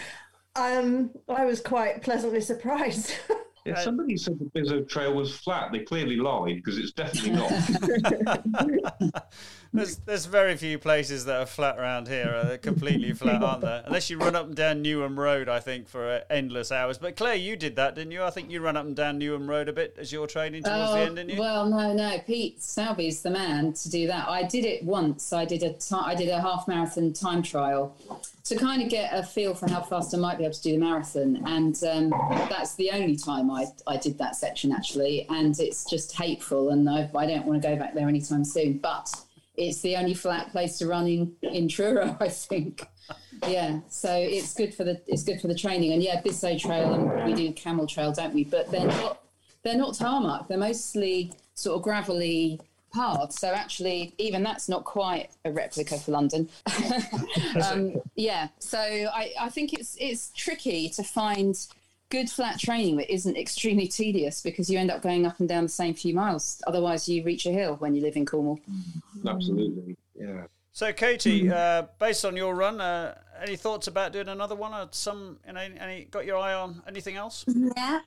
um, 0.56 1.10
I 1.28 1.44
was 1.44 1.60
quite 1.60 2.02
pleasantly 2.02 2.40
surprised. 2.40 3.12
Yeah, 3.64 3.80
somebody 3.80 4.16
said 4.16 4.38
the 4.38 4.46
Bissoe 4.46 4.82
Trail 4.82 5.14
was 5.14 5.36
flat. 5.36 5.70
They 5.72 5.80
clearly 5.80 6.16
lied 6.16 6.56
because 6.56 6.78
it's 6.78 6.92
definitely 6.92 7.32
not. 7.32 7.52
There's 9.74 9.96
there's 9.98 10.26
very 10.26 10.54
few 10.56 10.78
places 10.78 11.24
that 11.24 11.40
are 11.40 11.46
flat 11.46 11.78
around 11.78 12.06
here. 12.06 12.42
They're 12.44 12.58
completely 12.58 13.12
flat, 13.14 13.42
aren't 13.42 13.62
there? 13.62 13.82
Unless 13.86 14.10
you 14.10 14.18
run 14.18 14.36
up 14.36 14.46
and 14.46 14.54
down 14.54 14.84
Newham 14.84 15.16
Road, 15.16 15.48
I 15.48 15.60
think, 15.60 15.88
for 15.88 16.06
uh, 16.08 16.20
endless 16.28 16.70
hours. 16.70 16.98
But 16.98 17.16
Claire, 17.16 17.36
you 17.36 17.56
did 17.56 17.76
that, 17.76 17.94
didn't 17.94 18.12
you? 18.12 18.22
I 18.22 18.28
think 18.28 18.50
you 18.50 18.60
run 18.60 18.76
up 18.76 18.84
and 18.84 18.94
down 18.94 19.18
Newham 19.18 19.48
Road 19.48 19.70
a 19.70 19.72
bit 19.72 19.96
as 19.98 20.12
you're 20.12 20.26
training 20.26 20.64
towards 20.64 20.92
the 20.92 20.98
end, 20.98 21.16
didn't 21.16 21.30
you? 21.30 21.36
Oh, 21.38 21.40
Well, 21.40 21.68
no, 21.70 21.94
no. 21.94 22.18
Pete 22.26 22.62
Salvy's 22.62 23.22
the 23.22 23.30
man 23.30 23.72
to 23.72 23.88
do 23.88 24.06
that. 24.08 24.28
I 24.28 24.42
did 24.42 24.66
it 24.66 24.84
once. 24.84 25.32
I 25.32 25.46
did 25.46 25.62
a 25.62 25.72
ti 25.72 25.94
I 25.94 26.14
did 26.14 26.28
a 26.28 26.40
half 26.40 26.68
marathon 26.68 27.14
time 27.14 27.42
trial 27.42 27.96
to 28.44 28.56
kind 28.56 28.82
of 28.82 28.90
get 28.90 29.14
a 29.14 29.22
feel 29.22 29.54
for 29.54 29.70
how 29.70 29.80
fast 29.80 30.14
I 30.14 30.18
might 30.18 30.36
be 30.36 30.44
able 30.44 30.54
to 30.54 30.62
do 30.62 30.72
the 30.72 30.78
marathon, 30.78 31.42
and 31.46 31.82
um, 31.84 32.10
that's 32.50 32.74
the 32.74 32.90
only 32.90 33.16
time 33.16 33.50
I 33.50 33.66
I 33.86 33.96
did 33.96 34.18
that 34.18 34.36
section 34.36 34.70
actually. 34.70 35.26
And 35.30 35.58
it's 35.58 35.88
just 35.88 36.14
hateful, 36.14 36.70
and 36.70 36.88
I, 36.90 37.08
I 37.16 37.24
don't 37.26 37.46
want 37.46 37.62
to 37.62 37.68
go 37.68 37.76
back 37.76 37.94
there 37.94 38.08
anytime 38.08 38.44
soon. 38.44 38.76
But 38.78 39.08
it's 39.56 39.80
the 39.80 39.96
only 39.96 40.14
flat 40.14 40.50
place 40.50 40.78
to 40.78 40.86
run 40.86 41.06
in 41.06 41.32
in 41.42 41.68
Truro, 41.68 42.16
I 42.20 42.28
think. 42.28 42.86
Yeah, 43.46 43.80
so 43.88 44.14
it's 44.14 44.54
good 44.54 44.74
for 44.74 44.84
the 44.84 45.00
it's 45.06 45.22
good 45.22 45.40
for 45.40 45.48
the 45.48 45.54
training, 45.54 45.92
and 45.92 46.02
yeah, 46.02 46.20
Bissoe 46.20 46.58
Trail 46.58 46.94
and 46.94 47.24
we 47.24 47.34
do 47.34 47.52
Camel 47.52 47.86
Trail, 47.86 48.12
don't 48.12 48.34
we? 48.34 48.44
But 48.44 48.70
they're 48.70 48.86
not 48.86 49.22
they're 49.62 49.76
not 49.76 49.94
tarmac. 49.94 50.48
They're 50.48 50.58
mostly 50.58 51.32
sort 51.54 51.76
of 51.76 51.82
gravelly 51.82 52.60
paths. 52.92 53.40
So 53.40 53.48
actually, 53.48 54.14
even 54.18 54.42
that's 54.42 54.68
not 54.68 54.84
quite 54.84 55.30
a 55.44 55.52
replica 55.52 55.98
for 55.98 56.12
London. 56.12 56.48
um, 57.64 58.00
yeah. 58.14 58.48
So 58.58 58.78
I, 58.78 59.32
I 59.40 59.48
think 59.48 59.72
it's 59.72 59.96
it's 60.00 60.30
tricky 60.30 60.88
to 60.90 61.02
find 61.02 61.56
good 62.12 62.28
flat 62.28 62.60
training 62.60 62.98
that 62.98 63.10
isn't 63.10 63.38
extremely 63.38 63.88
tedious 63.88 64.42
because 64.42 64.68
you 64.68 64.78
end 64.78 64.90
up 64.90 65.00
going 65.00 65.24
up 65.24 65.40
and 65.40 65.48
down 65.48 65.62
the 65.62 65.68
same 65.70 65.94
few 65.94 66.14
miles. 66.14 66.60
Otherwise, 66.66 67.08
you 67.08 67.24
reach 67.24 67.46
a 67.46 67.50
hill 67.50 67.76
when 67.76 67.94
you 67.94 68.02
live 68.02 68.16
in 68.16 68.26
Cornwall. 68.26 68.60
Absolutely, 69.26 69.96
yeah. 70.14 70.44
So, 70.72 70.92
Katie, 70.92 71.50
uh, 71.50 71.84
based 71.98 72.24
on 72.26 72.36
your 72.36 72.54
run, 72.54 72.80
uh, 72.82 73.14
any 73.42 73.56
thoughts 73.56 73.86
about 73.88 74.12
doing 74.12 74.28
another 74.28 74.54
one? 74.54 74.74
Or 74.74 74.88
some, 74.90 75.38
you 75.46 75.54
know, 75.54 75.60
any 75.60 76.04
got 76.04 76.26
your 76.26 76.36
eye 76.36 76.54
on 76.54 76.82
anything 76.86 77.16
else? 77.16 77.44
Yeah. 77.76 78.00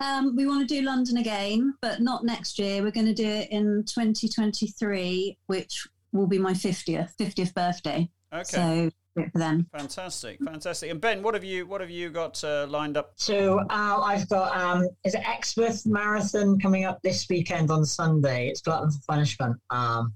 Um, 0.00 0.34
we 0.34 0.46
want 0.46 0.66
to 0.66 0.74
do 0.74 0.82
London 0.82 1.18
again, 1.18 1.74
but 1.80 2.00
not 2.00 2.24
next 2.24 2.58
year. 2.58 2.82
We're 2.82 2.90
going 2.90 3.06
to 3.06 3.14
do 3.14 3.26
it 3.26 3.50
in 3.50 3.84
2023, 3.84 5.38
which 5.46 5.86
will 6.12 6.26
be 6.26 6.38
my 6.38 6.52
50th, 6.52 7.16
50th 7.18 7.54
birthday. 7.54 8.08
Okay. 8.32 8.44
So 8.44 8.90
for 9.14 9.38
them. 9.38 9.66
Fantastic, 9.76 10.38
fantastic. 10.44 10.90
And 10.90 11.00
Ben, 11.00 11.22
what 11.22 11.34
have 11.34 11.44
you 11.44 11.66
what 11.66 11.80
have 11.80 11.90
you 11.90 12.10
got 12.10 12.42
uh, 12.44 12.66
lined 12.68 12.96
up? 12.96 13.12
So 13.16 13.60
uh, 13.60 14.00
I've 14.02 14.28
got 14.28 14.56
um, 14.56 14.88
is 15.04 15.14
it 15.14 15.22
Exmouth 15.26 15.86
Marathon 15.86 16.58
coming 16.58 16.84
up 16.84 17.00
this 17.02 17.26
weekend 17.28 17.70
on 17.70 17.84
Sunday? 17.84 18.48
It's 18.48 18.60
Glutton 18.60 18.90
for 18.90 18.98
Punishment. 19.08 19.56
Um, 19.70 20.12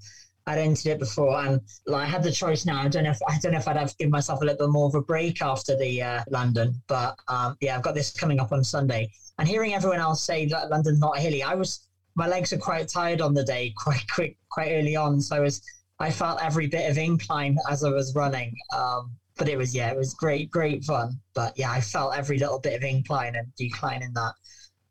I'd 0.47 0.59
entered 0.59 0.91
it 0.91 0.99
before, 0.99 1.37
and 1.39 1.59
like, 1.87 2.03
I 2.03 2.09
had 2.09 2.23
the 2.23 2.31
choice 2.31 2.65
now. 2.65 2.81
I 2.81 2.87
don't 2.87 3.03
know 3.03 3.11
if 3.11 3.19
I 3.27 3.37
don't 3.39 3.51
know 3.51 3.59
if 3.59 3.67
I'd 3.67 3.75
have 3.75 3.89
to 3.89 3.97
give 3.99 4.09
myself 4.09 4.41
a 4.41 4.45
little 4.45 4.67
bit 4.67 4.71
more 4.71 4.87
of 4.87 4.95
a 4.95 5.01
break 5.01 5.41
after 5.41 5.77
the 5.77 6.01
uh, 6.01 6.23
London, 6.29 6.81
but 6.87 7.15
um, 7.27 7.57
yeah, 7.59 7.75
I've 7.75 7.83
got 7.83 7.95
this 7.95 8.11
coming 8.11 8.39
up 8.39 8.51
on 8.51 8.63
Sunday. 8.63 9.11
And 9.39 9.47
hearing 9.47 9.75
everyone 9.75 9.99
else 9.99 10.23
say 10.23 10.47
that 10.47 10.71
London's 10.71 10.99
not 10.99 11.19
hilly, 11.19 11.43
I 11.43 11.53
was 11.53 11.87
my 12.15 12.27
legs 12.27 12.51
are 12.51 12.57
quite 12.57 12.87
tired 12.87 13.21
on 13.21 13.33
the 13.35 13.43
day, 13.43 13.73
quite 13.77 14.03
quick, 14.11 14.37
quite 14.49 14.71
early 14.71 14.95
on. 14.95 15.21
So 15.21 15.35
I 15.35 15.39
was 15.39 15.61
I 15.99 16.11
felt 16.11 16.41
every 16.41 16.67
bit 16.67 16.89
of 16.89 16.97
incline 16.97 17.57
as 17.69 17.83
I 17.83 17.89
was 17.89 18.13
running. 18.15 18.53
Um, 18.75 19.11
but 19.37 19.49
it 19.49 19.57
was 19.57 19.75
yeah, 19.75 19.91
it 19.91 19.97
was 19.97 20.13
great, 20.13 20.49
great 20.51 20.83
fun. 20.83 21.19
But 21.33 21.57
yeah, 21.57 21.71
I 21.71 21.81
felt 21.81 22.15
every 22.15 22.39
little 22.39 22.59
bit 22.59 22.75
of 22.75 22.83
incline 22.83 23.35
and 23.35 23.47
decline 23.55 24.01
in 24.03 24.13
that. 24.13 24.33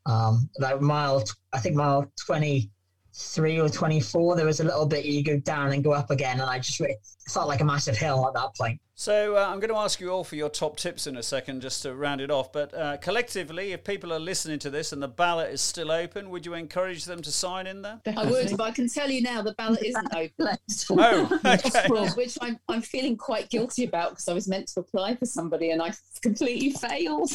Um, 0.07 0.49
like 0.59 0.81
mile, 0.81 1.25
I 1.53 1.59
think 1.59 1.75
mile 1.75 2.11
twenty 2.25 2.71
three 3.19 3.59
or 3.59 3.69
24, 3.69 4.37
there 4.37 4.45
was 4.45 4.61
a 4.61 4.65
little 4.65 4.85
bit 4.87 5.07
you 5.07 5.25
go 5.25 5.39
down 5.39 5.73
and 5.73 5.83
go 5.83 5.93
up 5.93 6.11
again. 6.11 6.39
And 6.41 6.51
I 6.51 6.59
just 6.59 6.79
really, 6.81 6.97
felt 7.29 7.49
like 7.49 7.61
a 7.61 7.65
massive 7.65 7.97
hill 7.97 8.27
at 8.29 8.35
that 8.35 8.55
point. 8.57 8.79
So 8.99 9.37
uh, 9.37 9.47
I'm 9.47 9.61
going 9.61 9.69
to 9.69 9.77
ask 9.77 10.01
you 10.01 10.11
all 10.11 10.25
for 10.25 10.37
your 10.37 10.49
top 10.49 10.79
tips 10.79 11.07
in 11.07 11.19
a 11.19 11.23
second, 11.23 11.61
just 11.61 11.83
to 11.83 11.95
round 11.95 12.23
it 12.23 12.31
off. 12.31 12.51
But 12.51 12.73
uh, 12.73 12.97
collectively, 12.97 13.73
if 13.73 13.85
people 13.85 14.11
are 14.11 14.19
listening 14.19 14.59
to 14.61 14.71
this 14.71 14.91
and 14.91 15.03
the 15.03 15.09
ballot 15.09 15.53
is 15.53 15.61
still 15.61 15.93
open, 15.93 16.31
would 16.31 16.47
you 16.47 16.55
encourage 16.55 17.05
them 17.05 17.21
to 17.21 17.31
sign 17.31 17.67
in 17.67 17.83
there? 17.83 18.01
I 18.17 18.25
would, 18.25 18.57
but 18.57 18.65
I 18.65 18.71
can 18.71 18.89
tell 18.89 19.11
you 19.11 19.21
now 19.21 19.43
the 19.43 19.53
ballot 19.53 19.85
isn't 19.85 20.09
open. 20.17 20.57
oh, 20.93 21.41
okay. 21.45 21.89
Which 22.17 22.39
I'm, 22.41 22.59
I'm 22.71 22.81
feeling 22.81 23.19
quite 23.19 23.51
guilty 23.51 23.85
about 23.85 24.13
because 24.13 24.29
I 24.29 24.33
was 24.33 24.49
meant 24.49 24.69
to 24.69 24.81
apply 24.81 25.17
for 25.17 25.27
somebody 25.27 25.73
and 25.73 25.83
I 25.83 25.93
completely 26.23 26.71
failed. 26.71 27.31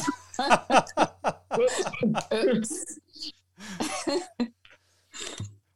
Oops. 2.34 2.98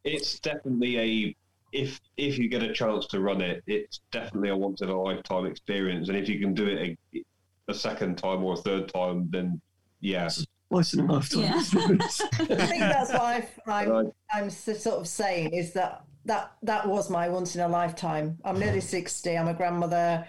it's 0.03 0.39
definitely 0.41 0.99
a 0.99 1.35
if 1.71 1.99
if 2.17 2.37
you 2.37 2.49
get 2.49 2.63
a 2.63 2.73
chance 2.73 3.07
to 3.07 3.19
run 3.19 3.41
it, 3.41 3.63
it's 3.67 4.01
definitely 4.11 4.49
a 4.49 4.55
once 4.57 4.81
in 4.81 4.89
a 4.89 5.01
lifetime 5.01 5.45
experience. 5.45 6.09
And 6.09 6.17
if 6.17 6.29
you 6.29 6.39
can 6.39 6.53
do 6.53 6.67
it 6.67 6.97
a, 7.13 7.23
a 7.67 7.73
second 7.73 8.17
time 8.17 8.43
or 8.43 8.53
a 8.53 8.57
third 8.57 8.91
time, 8.93 9.27
then 9.29 9.61
yeah, 9.99 10.29
Once 10.69 10.93
in 10.93 11.01
a 11.01 11.11
lifetime. 11.11 11.41
Yeah. 11.41 11.53
I 11.53 12.65
think 12.67 12.79
that's 12.79 13.11
why 13.11 13.47
I'm, 13.67 14.11
I'm 14.31 14.45
s- 14.45 14.81
sort 14.83 14.99
of 14.99 15.07
saying 15.07 15.53
is 15.53 15.73
that 15.73 16.03
that 16.25 16.53
that 16.63 16.87
was 16.87 17.09
my 17.09 17.29
once 17.29 17.55
in 17.55 17.61
a 17.61 17.67
lifetime. 17.67 18.37
I'm 18.43 18.59
nearly 18.59 18.81
sixty. 18.81 19.37
I'm 19.37 19.47
a 19.47 19.53
grandmother. 19.53 20.25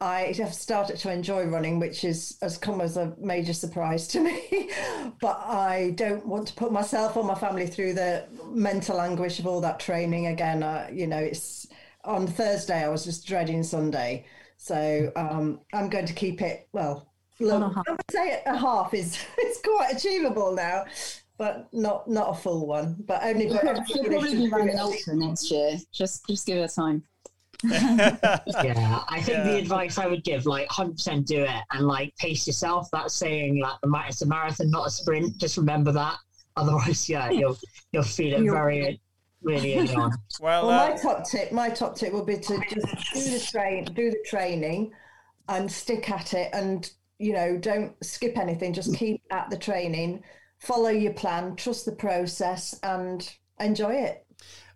I 0.00 0.34
have 0.38 0.54
started 0.54 0.98
to 0.98 1.12
enjoy 1.12 1.44
running, 1.44 1.78
which 1.78 2.04
is 2.04 2.36
has 2.42 2.58
come 2.58 2.80
as 2.80 2.96
a 2.96 3.14
major 3.18 3.52
surprise 3.52 4.06
to 4.08 4.20
me. 4.20 4.70
but 5.20 5.40
I 5.44 5.92
don't 5.96 6.26
want 6.26 6.48
to 6.48 6.54
put 6.54 6.72
myself 6.72 7.16
or 7.16 7.24
my 7.24 7.34
family 7.34 7.66
through 7.66 7.94
the 7.94 8.26
mental 8.46 9.00
anguish 9.00 9.38
of 9.38 9.46
all 9.46 9.60
that 9.62 9.80
training 9.80 10.26
again. 10.26 10.62
Uh, 10.62 10.88
you 10.92 11.06
know, 11.06 11.18
it's 11.18 11.66
on 12.04 12.26
Thursday. 12.26 12.84
I 12.84 12.88
was 12.88 13.04
just 13.04 13.26
dreading 13.26 13.62
Sunday, 13.62 14.26
so 14.56 15.12
um, 15.16 15.60
I'm 15.72 15.88
going 15.88 16.06
to 16.06 16.14
keep 16.14 16.42
it 16.42 16.68
well. 16.72 17.12
Look. 17.40 17.76
I 17.76 17.90
would 17.90 18.10
say 18.10 18.42
a 18.46 18.56
half 18.56 18.94
is 18.94 19.18
it's 19.38 19.60
quite 19.60 19.94
achievable 19.94 20.54
now, 20.54 20.84
but 21.38 21.68
not 21.72 22.08
not 22.08 22.30
a 22.30 22.34
full 22.34 22.66
one. 22.66 22.96
But 23.06 23.22
only 23.24 23.48
for 23.48 23.60
She'll 23.86 24.04
probably 24.04 24.34
be 24.34 24.48
running 24.48 24.78
ultra 24.78 25.14
next 25.16 25.50
year. 25.50 25.78
Just 25.92 26.26
just 26.26 26.46
give 26.46 26.58
her 26.58 26.68
time. 26.68 27.04
Yeah, 27.64 29.00
I 29.08 29.20
think 29.22 29.44
the 29.44 29.58
advice 29.58 29.98
I 29.98 30.06
would 30.06 30.24
give, 30.24 30.46
like, 30.46 30.68
100% 30.68 31.24
do 31.24 31.42
it 31.42 31.62
and 31.72 31.86
like 31.86 32.14
pace 32.16 32.46
yourself. 32.46 32.88
That 32.92 33.10
saying 33.10 33.60
like 33.60 33.80
the 33.82 34.04
it's 34.08 34.22
a 34.22 34.26
marathon, 34.26 34.70
not 34.70 34.86
a 34.86 34.90
sprint. 34.90 35.38
Just 35.38 35.56
remember 35.56 35.92
that. 35.92 36.16
Otherwise, 36.56 37.08
yeah, 37.08 37.30
you'll 37.30 37.58
you'll 37.92 38.04
feel 38.04 38.34
it 38.34 38.50
very 38.50 39.00
really 39.42 39.78
early 39.78 39.94
on. 39.94 40.12
Well, 40.40 40.66
Well, 40.66 40.80
uh, 40.80 40.90
my 40.90 40.96
top 40.96 41.28
tip, 41.28 41.52
my 41.52 41.68
top 41.70 41.96
tip 41.96 42.12
would 42.12 42.26
be 42.26 42.38
to 42.38 42.60
just 42.68 43.14
do 43.14 43.30
the 43.30 43.46
train, 43.50 43.84
do 43.84 44.10
the 44.10 44.24
training, 44.26 44.92
and 45.48 45.70
stick 45.70 46.10
at 46.10 46.34
it, 46.34 46.50
and 46.52 46.90
you 47.18 47.32
know, 47.32 47.56
don't 47.56 47.92
skip 48.04 48.36
anything. 48.36 48.72
Just 48.72 48.96
keep 48.96 49.22
at 49.30 49.50
the 49.50 49.58
training, 49.58 50.22
follow 50.58 50.90
your 50.90 51.12
plan, 51.12 51.56
trust 51.56 51.86
the 51.86 51.92
process, 51.92 52.78
and 52.82 53.28
enjoy 53.60 53.94
it. 53.94 54.23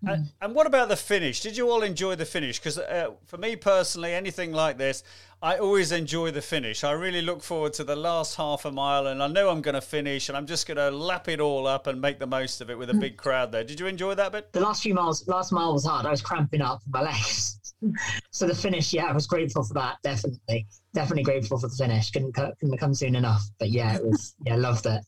And, 0.06 0.30
and 0.40 0.54
what 0.54 0.66
about 0.66 0.88
the 0.88 0.96
finish? 0.96 1.40
Did 1.40 1.56
you 1.56 1.70
all 1.70 1.82
enjoy 1.82 2.14
the 2.14 2.24
finish? 2.24 2.58
Because 2.58 2.78
uh, 2.78 3.10
for 3.26 3.36
me 3.36 3.56
personally, 3.56 4.14
anything 4.14 4.52
like 4.52 4.78
this, 4.78 5.02
I 5.42 5.58
always 5.58 5.92
enjoy 5.92 6.30
the 6.30 6.42
finish. 6.42 6.84
I 6.84 6.92
really 6.92 7.22
look 7.22 7.42
forward 7.42 7.72
to 7.74 7.84
the 7.84 7.96
last 7.96 8.36
half 8.36 8.64
a 8.64 8.72
mile, 8.72 9.06
and 9.06 9.22
I 9.22 9.26
know 9.28 9.50
I'm 9.50 9.60
going 9.60 9.74
to 9.74 9.80
finish, 9.80 10.28
and 10.28 10.36
I'm 10.36 10.46
just 10.46 10.66
going 10.66 10.76
to 10.76 10.90
lap 10.90 11.28
it 11.28 11.40
all 11.40 11.66
up 11.66 11.86
and 11.86 12.00
make 12.00 12.18
the 12.18 12.26
most 12.26 12.60
of 12.60 12.70
it 12.70 12.78
with 12.78 12.90
a 12.90 12.92
hmm. 12.92 13.00
big 13.00 13.16
crowd 13.16 13.52
there. 13.52 13.64
Did 13.64 13.78
you 13.78 13.86
enjoy 13.86 14.14
that 14.14 14.32
bit? 14.32 14.52
The 14.52 14.60
last 14.60 14.82
few 14.82 14.94
miles, 14.94 15.26
last 15.28 15.52
mile 15.52 15.72
was 15.72 15.84
hard. 15.84 16.06
I 16.06 16.10
was 16.10 16.22
cramping 16.22 16.60
up 16.60 16.80
my 16.88 17.02
legs. 17.02 17.58
so 18.30 18.46
the 18.46 18.54
finish, 18.54 18.92
yeah, 18.92 19.06
I 19.06 19.12
was 19.12 19.26
grateful 19.26 19.62
for 19.62 19.74
that. 19.74 19.96
Definitely, 20.02 20.66
definitely 20.92 21.22
grateful 21.22 21.58
for 21.58 21.68
the 21.68 21.76
finish. 21.76 22.10
Couldn't 22.10 22.32
couldn't 22.32 22.78
come 22.78 22.94
soon 22.94 23.14
enough. 23.14 23.42
But 23.58 23.70
yeah, 23.70 23.96
it 23.96 24.04
was 24.04 24.34
yeah, 24.44 24.56
loved 24.56 24.86
it. 24.86 25.04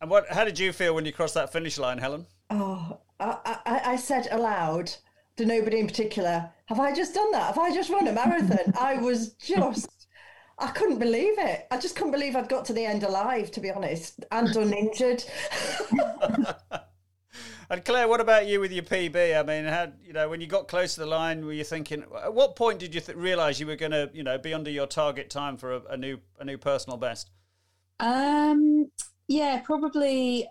And 0.00 0.10
what? 0.10 0.26
How 0.28 0.44
did 0.44 0.58
you 0.58 0.72
feel 0.72 0.94
when 0.94 1.04
you 1.04 1.12
crossed 1.12 1.34
that 1.34 1.52
finish 1.52 1.78
line, 1.78 1.98
Helen? 1.98 2.26
Oh, 2.48 2.98
I, 3.20 3.58
I, 3.66 3.80
I 3.92 3.96
said 3.96 4.28
aloud 4.30 4.92
to 5.36 5.46
nobody 5.46 5.78
in 5.78 5.86
particular, 5.86 6.50
"Have 6.66 6.80
I 6.80 6.94
just 6.94 7.14
done 7.14 7.30
that? 7.32 7.54
Have 7.54 7.58
I 7.58 7.72
just 7.74 7.90
run 7.90 8.08
a 8.08 8.12
marathon?" 8.12 8.72
I 8.78 8.96
was 8.96 9.34
just. 9.34 9.88
I 10.58 10.68
couldn't 10.72 10.98
believe 10.98 11.38
it. 11.38 11.66
I 11.70 11.78
just 11.78 11.96
couldn't 11.96 12.12
believe 12.12 12.36
I'd 12.36 12.50
got 12.50 12.66
to 12.66 12.74
the 12.74 12.84
end 12.84 13.02
alive, 13.02 13.50
to 13.52 13.60
be 13.60 13.70
honest, 13.70 14.26
and 14.30 14.54
uninjured. 14.54 15.24
And 17.70 17.84
Claire, 17.84 18.08
what 18.08 18.20
about 18.20 18.48
you 18.48 18.58
with 18.58 18.72
your 18.72 18.82
PB? 18.82 19.38
I 19.38 19.44
mean, 19.44 19.64
how 19.64 19.92
you 20.04 20.12
know 20.12 20.28
when 20.28 20.40
you 20.40 20.48
got 20.48 20.66
close 20.66 20.94
to 20.94 21.00
the 21.00 21.06
line, 21.06 21.46
were 21.46 21.52
you 21.52 21.62
thinking? 21.62 22.02
At 22.20 22.34
what 22.34 22.56
point 22.56 22.80
did 22.80 22.92
you 22.92 23.00
th- 23.00 23.16
realize 23.16 23.60
you 23.60 23.66
were 23.68 23.76
going 23.76 23.92
to, 23.92 24.10
you 24.12 24.24
know, 24.24 24.38
be 24.38 24.52
under 24.52 24.72
your 24.72 24.88
target 24.88 25.30
time 25.30 25.56
for 25.56 25.74
a, 25.74 25.82
a 25.90 25.96
new 25.96 26.18
a 26.40 26.44
new 26.44 26.58
personal 26.58 26.96
best? 26.96 27.30
Um, 28.00 28.90
yeah, 29.28 29.60
probably, 29.60 30.48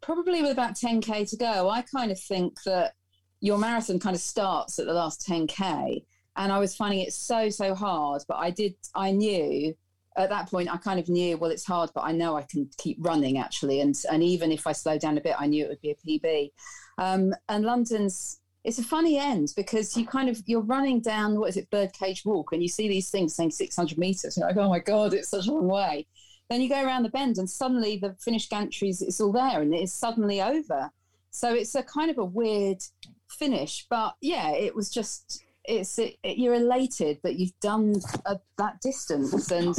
probably 0.00 0.42
with 0.42 0.52
about 0.52 0.74
10k 0.74 1.28
to 1.30 1.36
go. 1.36 1.68
I 1.68 1.82
kind 1.82 2.10
of 2.10 2.20
think 2.20 2.62
that 2.64 2.94
your 3.40 3.58
marathon 3.58 3.98
kind 3.98 4.14
of 4.14 4.22
starts 4.22 4.78
at 4.78 4.86
the 4.86 4.92
last 4.92 5.26
10k, 5.26 6.04
and 6.36 6.52
I 6.52 6.58
was 6.58 6.76
finding 6.76 7.00
it 7.00 7.12
so 7.12 7.48
so 7.48 7.74
hard. 7.74 8.22
But 8.28 8.38
I 8.38 8.50
did, 8.50 8.74
I 8.94 9.10
knew 9.12 9.74
at 10.16 10.28
that 10.28 10.50
point, 10.50 10.72
I 10.72 10.76
kind 10.76 10.98
of 11.00 11.08
knew, 11.08 11.36
well, 11.36 11.50
it's 11.50 11.64
hard, 11.64 11.90
but 11.94 12.02
I 12.02 12.12
know 12.12 12.36
I 12.36 12.42
can 12.42 12.68
keep 12.78 12.98
running 13.00 13.38
actually, 13.38 13.80
and 13.80 13.94
and 14.10 14.22
even 14.22 14.52
if 14.52 14.66
I 14.66 14.72
slow 14.72 14.98
down 14.98 15.18
a 15.18 15.20
bit, 15.20 15.36
I 15.38 15.46
knew 15.46 15.64
it 15.64 15.68
would 15.68 15.80
be 15.80 15.92
a 15.92 15.96
PB. 15.96 16.50
Um, 16.98 17.34
and 17.48 17.64
London's 17.64 18.40
it's 18.64 18.78
a 18.78 18.84
funny 18.84 19.18
end 19.18 19.48
because 19.56 19.96
you 19.96 20.06
kind 20.06 20.28
of 20.28 20.42
you're 20.46 20.60
running 20.60 21.00
down 21.00 21.38
what 21.38 21.48
is 21.48 21.56
it 21.56 21.70
birdcage 21.70 22.24
walk 22.24 22.52
and 22.52 22.62
you 22.62 22.68
see 22.68 22.88
these 22.88 23.10
things 23.10 23.34
saying 23.34 23.50
600 23.50 23.96
meters 23.96 24.36
you're 24.36 24.46
like 24.46 24.56
oh 24.56 24.68
my 24.68 24.78
god 24.78 25.14
it's 25.14 25.30
such 25.30 25.46
a 25.46 25.52
long 25.52 25.66
way 25.66 26.06
then 26.50 26.60
you 26.60 26.68
go 26.68 26.84
around 26.84 27.04
the 27.04 27.08
bend 27.08 27.38
and 27.38 27.48
suddenly 27.48 27.96
the 27.96 28.14
finished 28.20 28.50
gantries 28.50 29.00
it's 29.00 29.20
all 29.20 29.32
there 29.32 29.62
and 29.62 29.74
it's 29.74 29.94
suddenly 29.94 30.42
over 30.42 30.90
so 31.30 31.54
it's 31.54 31.74
a 31.74 31.82
kind 31.82 32.10
of 32.10 32.18
a 32.18 32.24
weird 32.24 32.82
finish 33.30 33.86
but 33.88 34.14
yeah 34.20 34.50
it 34.50 34.74
was 34.74 34.90
just 34.90 35.44
it's 35.64 35.98
it, 35.98 36.16
you're 36.22 36.54
elated 36.54 37.18
that 37.22 37.36
you've 37.36 37.58
done 37.60 37.94
a, 38.26 38.38
that 38.58 38.80
distance 38.80 39.50
and 39.50 39.76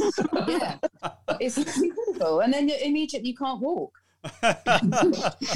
yeah 0.48 0.76
it's 1.40 1.58
incredible 1.58 2.40
and 2.40 2.52
then 2.52 2.68
immediately 2.70 3.28
you 3.28 3.36
can't 3.36 3.60
walk 3.60 3.92
yeah, 4.42 4.60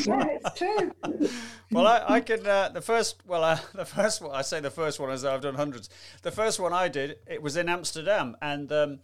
it's 0.08 0.58
true. 0.58 0.90
well, 1.70 1.86
I, 1.86 2.16
I 2.16 2.20
can. 2.20 2.44
Uh, 2.44 2.68
the 2.68 2.80
first, 2.80 3.22
well, 3.24 3.44
uh, 3.44 3.60
the 3.74 3.84
first 3.84 4.20
one. 4.20 4.34
I 4.34 4.42
say 4.42 4.58
the 4.58 4.72
first 4.72 4.98
one 4.98 5.10
is 5.10 5.22
though 5.22 5.32
I've 5.32 5.40
done 5.40 5.54
hundreds. 5.54 5.88
The 6.22 6.32
first 6.32 6.58
one 6.58 6.72
I 6.72 6.88
did, 6.88 7.18
it 7.28 7.40
was 7.40 7.56
in 7.56 7.68
Amsterdam, 7.68 8.36
and 8.42 8.72
um, 8.72 8.98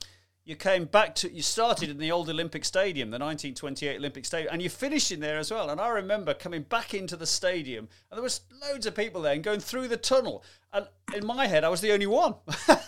you 0.44 0.56
came 0.56 0.86
back 0.86 1.14
to. 1.16 1.32
You 1.32 1.42
started 1.42 1.88
in 1.88 1.98
the 1.98 2.10
old 2.10 2.28
Olympic 2.28 2.64
Stadium, 2.64 3.10
the 3.10 3.18
1928 3.18 3.96
Olympic 3.96 4.24
Stadium, 4.24 4.52
and 4.52 4.60
you 4.60 4.68
finished 4.68 5.12
in 5.12 5.20
there 5.20 5.38
as 5.38 5.52
well. 5.52 5.70
And 5.70 5.80
I 5.80 5.88
remember 5.88 6.34
coming 6.34 6.62
back 6.62 6.94
into 6.94 7.16
the 7.16 7.26
stadium, 7.26 7.88
and 8.10 8.18
there 8.18 8.22
was 8.22 8.40
loads 8.60 8.86
of 8.86 8.96
people 8.96 9.22
there, 9.22 9.34
and 9.34 9.44
going 9.44 9.60
through 9.60 9.88
the 9.88 9.96
tunnel. 9.96 10.44
And 10.72 10.86
in 11.14 11.24
my 11.24 11.46
head, 11.46 11.64
I 11.64 11.68
was 11.68 11.80
the 11.80 11.92
only 11.92 12.06
one. 12.06 12.34
and 12.68 12.78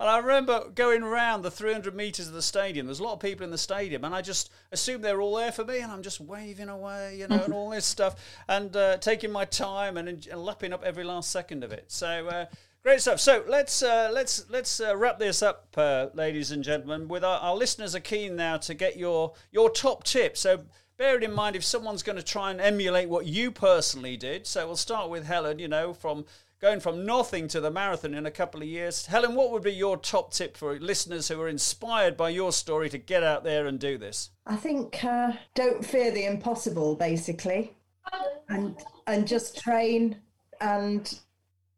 I 0.00 0.18
remember 0.18 0.70
going 0.74 1.02
around 1.02 1.42
the 1.42 1.50
300 1.50 1.94
meters 1.94 2.26
of 2.26 2.32
the 2.32 2.42
stadium. 2.42 2.86
There's 2.86 3.00
a 3.00 3.04
lot 3.04 3.12
of 3.12 3.20
people 3.20 3.44
in 3.44 3.50
the 3.50 3.58
stadium, 3.58 4.04
and 4.04 4.12
I 4.14 4.20
just 4.20 4.50
assumed 4.72 5.04
they're 5.04 5.20
all 5.20 5.36
there 5.36 5.52
for 5.52 5.64
me, 5.64 5.78
and 5.78 5.92
I'm 5.92 6.02
just 6.02 6.20
waving 6.20 6.70
away, 6.70 7.18
you 7.18 7.28
know, 7.28 7.44
and 7.44 7.54
all 7.54 7.70
this 7.70 7.86
stuff, 7.86 8.16
and 8.48 8.74
uh, 8.74 8.96
taking 8.96 9.30
my 9.30 9.44
time 9.44 9.96
and, 9.96 10.08
and 10.08 10.44
lapping 10.44 10.72
up 10.72 10.82
every 10.82 11.04
last 11.04 11.30
second 11.30 11.62
of 11.62 11.72
it. 11.72 11.84
So. 11.86 12.26
Uh, 12.26 12.46
Great 12.82 13.02
stuff. 13.02 13.20
So 13.20 13.44
let's 13.46 13.82
uh, 13.82 14.10
let's 14.10 14.48
let's 14.48 14.80
uh, 14.80 14.96
wrap 14.96 15.18
this 15.18 15.42
up, 15.42 15.68
uh, 15.76 16.06
ladies 16.14 16.50
and 16.50 16.64
gentlemen. 16.64 17.08
With 17.08 17.22
our, 17.22 17.38
our 17.38 17.54
listeners 17.54 17.94
are 17.94 18.00
keen 18.00 18.36
now 18.36 18.56
to 18.56 18.72
get 18.72 18.96
your 18.96 19.34
your 19.52 19.68
top 19.68 20.04
tip. 20.04 20.34
So 20.38 20.64
bear 20.96 21.16
it 21.16 21.22
in 21.22 21.32
mind 21.32 21.56
if 21.56 21.64
someone's 21.64 22.02
going 22.02 22.16
to 22.16 22.22
try 22.22 22.50
and 22.50 22.58
emulate 22.58 23.10
what 23.10 23.26
you 23.26 23.50
personally 23.50 24.16
did. 24.16 24.46
So 24.46 24.66
we'll 24.66 24.76
start 24.76 25.10
with 25.10 25.26
Helen. 25.26 25.58
You 25.58 25.68
know, 25.68 25.92
from 25.92 26.24
going 26.62 26.80
from 26.80 27.04
nothing 27.04 27.48
to 27.48 27.60
the 27.60 27.70
marathon 27.70 28.14
in 28.14 28.24
a 28.24 28.30
couple 28.30 28.62
of 28.62 28.68
years. 28.68 29.04
Helen, 29.06 29.34
what 29.34 29.50
would 29.50 29.62
be 29.62 29.72
your 29.72 29.98
top 29.98 30.32
tip 30.32 30.56
for 30.56 30.78
listeners 30.78 31.28
who 31.28 31.38
are 31.40 31.48
inspired 31.48 32.16
by 32.16 32.30
your 32.30 32.50
story 32.50 32.88
to 32.90 32.98
get 32.98 33.22
out 33.22 33.44
there 33.44 33.66
and 33.66 33.78
do 33.78 33.98
this? 33.98 34.30
I 34.46 34.56
think 34.56 35.04
uh, 35.04 35.32
don't 35.54 35.84
fear 35.84 36.10
the 36.10 36.24
impossible, 36.24 36.96
basically, 36.96 37.74
and 38.48 38.74
and 39.06 39.28
just 39.28 39.60
train. 39.60 40.16
And 40.62 41.18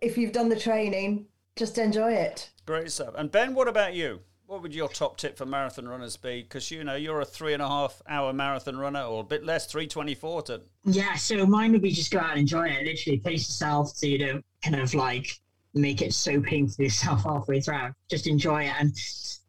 if 0.02 0.18
you've 0.18 0.32
done 0.32 0.48
the 0.48 0.58
training, 0.58 1.26
just 1.56 1.78
enjoy 1.78 2.12
it. 2.12 2.50
Great 2.66 2.90
stuff. 2.90 3.14
And 3.16 3.30
Ben, 3.30 3.54
what 3.54 3.68
about 3.68 3.94
you? 3.94 4.20
What 4.46 4.60
would 4.60 4.74
your 4.74 4.88
top 4.88 5.16
tip 5.16 5.38
for 5.38 5.46
marathon 5.46 5.88
runners 5.88 6.18
be? 6.18 6.42
Because 6.42 6.70
you 6.70 6.84
know 6.84 6.96
you're 6.96 7.20
a 7.20 7.24
three 7.24 7.54
and 7.54 7.62
a 7.62 7.68
half 7.68 8.02
hour 8.06 8.34
marathon 8.34 8.76
runner, 8.76 9.02
or 9.02 9.20
a 9.20 9.24
bit 9.24 9.44
less, 9.44 9.64
three 9.66 9.86
twenty 9.86 10.14
four. 10.14 10.42
To 10.42 10.60
yeah, 10.84 11.14
so 11.14 11.46
mine 11.46 11.72
would 11.72 11.80
be 11.80 11.90
just 11.90 12.10
go 12.10 12.18
out 12.18 12.32
and 12.32 12.40
enjoy 12.40 12.68
it. 12.68 12.84
Literally, 12.84 13.18
pace 13.18 13.48
yourself 13.48 13.96
so 13.96 14.06
you 14.06 14.18
don't 14.18 14.44
kind 14.62 14.76
of 14.76 14.92
like 14.92 15.40
make 15.72 16.02
it 16.02 16.12
so 16.12 16.38
painful 16.42 16.74
for 16.74 16.82
yourself 16.82 17.22
halfway 17.24 17.60
through. 17.62 17.94
Just 18.10 18.26
enjoy 18.26 18.64
it 18.64 18.74
and 18.78 18.94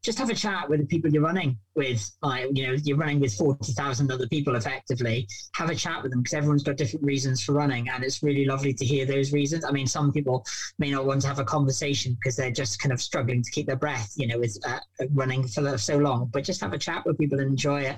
just 0.04 0.20
have 0.20 0.30
a 0.30 0.36
chat 0.36 0.70
with 0.70 0.82
the 0.82 0.86
people 0.86 1.10
you're 1.10 1.24
running 1.24 1.58
with. 1.76 2.12
Like, 2.22 2.50
you 2.54 2.68
know, 2.68 2.74
you're 2.84 2.98
running 2.98 3.22
with 3.22 3.34
40,000 3.36 4.12
other 4.12 4.28
people 4.28 4.56
effectively. 4.56 5.28
Have 5.56 5.70
a 5.70 5.76
chat 5.76 6.04
with 6.04 6.12
them 6.12 6.22
because 6.22 6.34
everyone's 6.34 6.64
got 6.64 6.76
different 6.76 7.06
reasons 7.06 7.42
for 7.42 7.54
running. 7.54 7.88
And 7.88 8.04
it's 8.04 8.22
really 8.22 8.46
lovely 8.46 8.74
to 8.74 8.86
hear 8.86 9.06
those 9.06 9.32
reasons. 9.32 9.64
I 9.64 9.72
mean, 9.72 9.88
some 9.88 10.12
people 10.12 10.46
may 10.78 10.92
not 10.92 11.06
want 11.06 11.22
to 11.22 11.28
have 11.28 11.40
a 11.40 11.46
conversation 11.46 12.16
because 12.16 12.36
they're 12.36 12.52
just 12.52 12.80
kind 12.80 12.92
of 12.92 13.02
struggling 13.02 13.42
to 13.42 13.52
keep 13.52 13.66
their 13.66 13.78
breath, 13.78 14.12
you 14.18 14.28
know, 14.28 14.40
with 14.40 14.58
uh, 14.68 14.80
running 15.14 15.48
for 15.48 15.78
so 15.78 15.98
long. 15.98 16.30
But 16.34 16.44
just 16.44 16.60
have 16.60 16.74
a 16.74 16.78
chat 16.78 17.06
with 17.06 17.18
people 17.18 17.40
and 17.40 17.50
enjoy 17.50 17.84
it. 17.84 17.98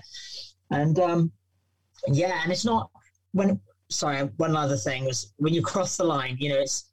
And 0.70 1.00
um, 1.00 1.32
yeah, 2.08 2.40
and 2.44 2.52
it's 2.52 2.66
not 2.66 2.92
when, 3.32 3.60
sorry, 3.90 4.30
one 4.38 4.56
other 4.56 4.78
thing 4.78 5.06
was 5.06 5.34
when 5.38 5.56
you 5.56 5.64
cross 5.64 5.98
the 5.98 6.04
line, 6.04 6.38
you 6.40 6.50
know, 6.50 6.60
it's, 6.60 6.92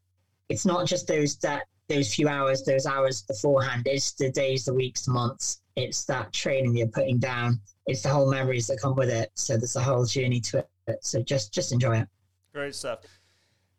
it's 0.49 0.65
not 0.65 0.87
just 0.87 1.07
those 1.07 1.37
that 1.39 1.65
those 1.93 2.15
few 2.15 2.29
hours, 2.29 2.63
those 2.63 2.87
hours 2.87 3.23
beforehand. 3.23 3.87
It's 3.87 4.13
the 4.13 4.31
days, 4.31 4.65
the 4.65 4.75
weeks, 4.75 5.03
the 5.03 5.13
months. 5.13 5.61
It's 5.77 6.05
that 6.07 6.33
training 6.33 6.77
you're 6.77 6.89
putting 6.89 7.19
down. 7.19 7.61
It's 7.87 8.03
the 8.03 8.09
whole 8.09 8.31
memories 8.31 8.67
that 8.69 8.81
come 8.81 8.95
with 8.95 9.11
it. 9.11 9.31
So 9.35 9.57
there's 9.57 9.77
a 9.77 9.83
whole 9.83 10.05
journey 10.05 10.41
to 10.41 10.59
it. 10.59 11.05
So 11.05 11.23
just 11.23 11.53
just 11.53 11.73
enjoy 11.73 11.99
it. 12.01 12.09
Great 12.53 12.75
stuff. 12.75 13.01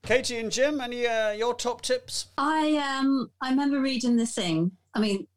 Katie 0.03 0.37
and 0.37 0.51
Jim, 0.51 0.81
any 0.81 1.07
uh, 1.07 1.31
your 1.31 1.53
top 1.53 1.81
tips? 1.81 2.27
I 2.37 2.75
um 2.77 3.31
I 3.41 3.49
remember 3.49 3.79
reading 3.79 4.17
this 4.17 4.35
thing. 4.35 4.71
I 4.93 4.99
mean, 4.99 5.27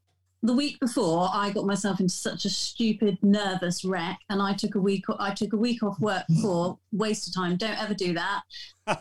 the 0.42 0.54
week 0.54 0.78
before, 0.80 1.28
I 1.32 1.50
got 1.50 1.66
myself 1.66 2.00
into 2.00 2.14
such 2.14 2.44
a 2.44 2.50
stupid, 2.50 3.18
nervous 3.22 3.84
wreck, 3.84 4.18
and 4.28 4.42
I 4.42 4.54
took 4.54 4.74
a 4.74 4.80
week. 4.80 5.04
I 5.18 5.34
took 5.34 5.52
a 5.52 5.56
week 5.56 5.82
off 5.82 6.00
work 6.00 6.24
for 6.42 6.78
Waste 6.92 7.28
of 7.28 7.34
time. 7.34 7.56
Don't 7.56 7.80
ever 7.80 7.94
do 7.94 8.14
that. 8.14 8.42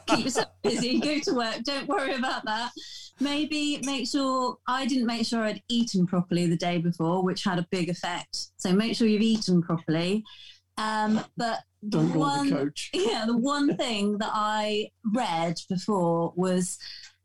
Keep 0.07 0.25
yourself 0.25 0.49
busy. 0.63 0.99
Go 0.99 1.19
to 1.19 1.33
work. 1.33 1.63
Don't 1.63 1.87
worry 1.87 2.13
about 2.13 2.45
that 2.45 2.71
maybe 3.19 3.79
make 3.83 4.07
sure 4.07 4.57
I 4.67 4.85
didn't 4.85 5.07
make 5.07 5.25
sure 5.25 5.43
I'd 5.43 5.63
eaten 5.69 6.05
properly 6.05 6.47
the 6.47 6.57
day 6.57 6.77
before, 6.77 7.23
which 7.23 7.43
had 7.43 7.59
a 7.59 7.67
big 7.71 7.89
effect. 7.89 8.47
So 8.57 8.73
make 8.73 8.95
sure 8.95 9.07
you've 9.07 9.21
eaten 9.21 9.61
properly. 9.61 10.23
Um, 10.77 11.23
but 11.37 11.59
don't 11.87 12.13
one, 12.13 12.49
the 12.49 12.55
coach. 12.55 12.91
Yeah, 12.93 13.25
the 13.25 13.37
one 13.37 13.77
thing 13.77 14.17
that 14.17 14.31
I 14.33 14.91
read 15.13 15.59
before 15.69 16.33
was 16.35 16.77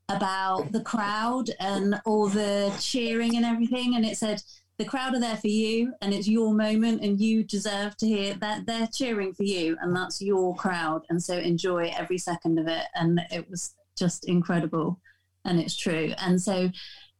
about 0.08 0.72
the 0.72 0.82
crowd 0.82 1.50
and 1.60 2.00
all 2.04 2.28
the 2.28 2.72
cheering 2.80 3.36
and 3.36 3.44
everything, 3.44 3.96
and 3.96 4.04
it 4.04 4.16
said 4.16 4.42
the 4.80 4.86
crowd 4.86 5.14
are 5.14 5.20
there 5.20 5.36
for 5.36 5.48
you 5.48 5.92
and 6.00 6.14
it's 6.14 6.26
your 6.26 6.54
moment 6.54 7.02
and 7.02 7.20
you 7.20 7.44
deserve 7.44 7.94
to 7.98 8.06
hear 8.06 8.32
that 8.40 8.64
they're 8.64 8.88
cheering 8.90 9.34
for 9.34 9.42
you 9.42 9.76
and 9.82 9.94
that's 9.94 10.22
your 10.22 10.56
crowd 10.56 11.02
and 11.10 11.22
so 11.22 11.36
enjoy 11.36 11.92
every 11.98 12.16
second 12.16 12.58
of 12.58 12.66
it 12.66 12.86
and 12.94 13.20
it 13.30 13.46
was 13.50 13.74
just 13.98 14.26
incredible 14.26 14.98
and 15.44 15.60
it's 15.60 15.76
true. 15.76 16.12
And 16.18 16.40
so 16.40 16.70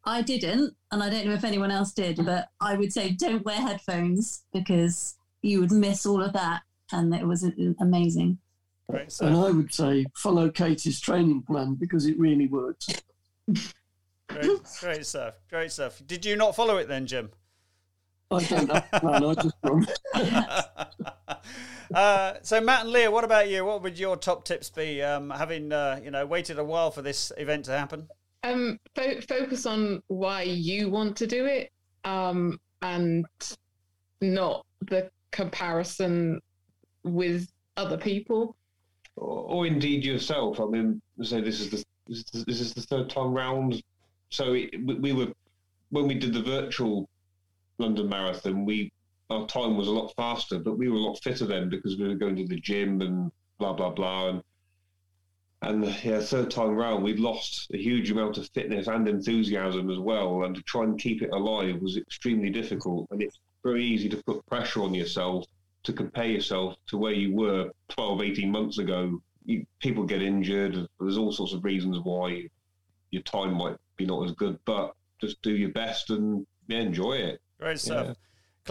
I 0.04 0.22
didn't, 0.22 0.74
and 0.90 1.02
I 1.02 1.10
don't 1.10 1.26
know 1.26 1.34
if 1.34 1.44
anyone 1.44 1.70
else 1.70 1.92
did, 1.92 2.16
mm. 2.16 2.26
but 2.26 2.48
I 2.60 2.76
would 2.76 2.92
say 2.92 3.10
don't 3.10 3.44
wear 3.44 3.60
headphones 3.60 4.44
because 4.52 5.16
you 5.42 5.60
would 5.60 5.72
miss 5.72 6.06
all 6.06 6.22
of 6.22 6.32
that. 6.32 6.62
And 6.92 7.14
it 7.14 7.26
was 7.26 7.44
amazing. 7.80 8.38
Great 8.90 9.20
and 9.20 9.36
I 9.36 9.50
would 9.50 9.72
say 9.72 10.06
follow 10.16 10.50
Katie's 10.50 11.00
training 11.00 11.42
plan 11.42 11.74
because 11.74 12.06
it 12.06 12.18
really 12.18 12.48
works. 12.48 12.88
great, 14.28 14.50
great 14.80 15.06
stuff. 15.06 15.34
Great 15.48 15.70
stuff. 15.70 16.02
Did 16.04 16.24
you 16.24 16.34
not 16.34 16.56
follow 16.56 16.78
it 16.78 16.88
then, 16.88 17.06
Jim? 17.06 17.30
I 18.32 18.44
don't 18.44 18.70
have 18.70 18.90
plan. 18.90 19.24
I 19.24 19.34
just 19.34 19.54
uh, 21.94 22.34
so 22.42 22.60
Matt 22.60 22.82
and 22.82 22.90
Leah, 22.90 23.10
what 23.10 23.24
about 23.24 23.48
you? 23.48 23.64
What 23.64 23.82
would 23.82 23.98
your 23.98 24.16
top 24.16 24.44
tips 24.44 24.70
be? 24.70 25.02
Um, 25.02 25.30
having 25.30 25.72
uh, 25.72 26.00
you 26.02 26.10
know 26.10 26.26
waited 26.26 26.58
a 26.58 26.64
while 26.64 26.90
for 26.90 27.02
this 27.02 27.32
event 27.36 27.64
to 27.66 27.72
happen. 27.72 28.08
Um, 28.42 28.78
fo- 28.94 29.20
focus 29.20 29.66
on 29.66 30.02
why 30.06 30.42
you 30.42 30.88
want 30.88 31.16
to 31.18 31.26
do 31.26 31.46
it, 31.46 31.72
um, 32.04 32.58
and 32.82 33.26
not 34.20 34.64
the 34.82 35.10
comparison 35.30 36.40
with 37.02 37.48
other 37.76 37.98
people, 37.98 38.56
or, 39.16 39.44
or 39.44 39.66
indeed 39.66 40.04
yourself. 40.04 40.60
I 40.60 40.66
mean, 40.66 41.02
say 41.22 41.40
this 41.40 41.60
is 41.60 41.70
the 41.70 41.84
this 42.08 42.60
is 42.60 42.74
the 42.74 42.82
third 42.82 43.10
time 43.10 43.32
round. 43.32 43.82
So 44.30 44.54
it, 44.54 44.70
we 44.84 45.12
were 45.12 45.28
when 45.90 46.06
we 46.06 46.14
did 46.14 46.32
the 46.32 46.42
virtual 46.42 47.08
London 47.78 48.08
Marathon, 48.08 48.64
we 48.64 48.92
our 49.30 49.46
time 49.46 49.76
was 49.76 49.88
a 49.88 49.92
lot 49.92 50.12
faster, 50.16 50.58
but 50.58 50.76
we 50.76 50.88
were 50.88 50.96
a 50.96 51.00
lot 51.00 51.22
fitter 51.22 51.46
then 51.46 51.68
because 51.68 51.96
we 51.96 52.08
were 52.08 52.14
going 52.14 52.36
to 52.36 52.46
the 52.46 52.60
gym 52.60 53.00
and 53.00 53.30
blah 53.58 53.72
blah 53.72 53.90
blah. 53.90 54.28
And 54.28 54.42
and 55.62 55.84
yeah, 56.04 56.20
third 56.20 56.50
time 56.50 56.74
round, 56.74 57.04
we'd 57.04 57.20
lost 57.20 57.70
a 57.72 57.76
huge 57.76 58.10
amount 58.10 58.38
of 58.38 58.48
fitness 58.48 58.86
and 58.86 59.06
enthusiasm 59.06 59.90
as 59.90 59.98
well. 59.98 60.44
And 60.44 60.54
to 60.54 60.62
try 60.62 60.84
and 60.84 60.98
keep 60.98 61.22
it 61.22 61.30
alive 61.32 61.80
was 61.80 61.96
extremely 61.96 62.50
difficult. 62.50 63.08
And 63.10 63.22
it's 63.22 63.38
very 63.62 63.84
easy 63.84 64.08
to 64.08 64.22
put 64.24 64.44
pressure 64.46 64.82
on 64.82 64.94
yourself 64.94 65.44
to 65.82 65.92
compare 65.92 66.26
yourself 66.26 66.76
to 66.88 66.98
where 66.98 67.12
you 67.12 67.34
were 67.34 67.70
12, 67.88 68.22
18 68.22 68.50
months 68.50 68.78
ago. 68.78 69.20
You, 69.44 69.66
people 69.80 70.04
get 70.04 70.22
injured. 70.22 70.86
There's 70.98 71.16
all 71.18 71.32
sorts 71.32 71.52
of 71.52 71.64
reasons 71.64 71.98
why 72.02 72.48
your 73.10 73.22
time 73.22 73.54
might 73.54 73.76
be 73.96 74.06
not 74.06 74.24
as 74.24 74.32
good, 74.32 74.58
but 74.64 74.94
just 75.20 75.40
do 75.42 75.54
your 75.54 75.70
best 75.70 76.10
and 76.10 76.46
yeah, 76.68 76.78
enjoy 76.78 77.14
it. 77.14 77.40
Great 77.58 77.80
stuff. 77.80 78.08
Yeah. 78.08 78.14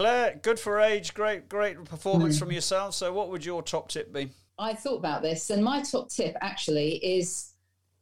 Claire, 0.00 0.40
good 0.40 0.58
for 0.58 0.80
age, 0.80 1.12
great, 1.12 1.46
great 1.46 1.84
performance 1.84 2.36
mm. 2.36 2.38
from 2.38 2.52
yourself. 2.52 2.94
So, 2.94 3.12
what 3.12 3.28
would 3.28 3.44
your 3.44 3.62
top 3.62 3.90
tip 3.90 4.10
be? 4.14 4.30
I 4.58 4.72
thought 4.72 4.96
about 4.96 5.20
this, 5.20 5.50
and 5.50 5.62
my 5.62 5.82
top 5.82 6.08
tip 6.08 6.34
actually 6.40 6.92
is 7.04 7.50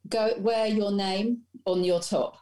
go 0.09 0.33
wear 0.39 0.69
your 0.69 0.93
name 0.93 1.41
on 1.65 1.83
your 1.83 1.99
top. 1.99 2.39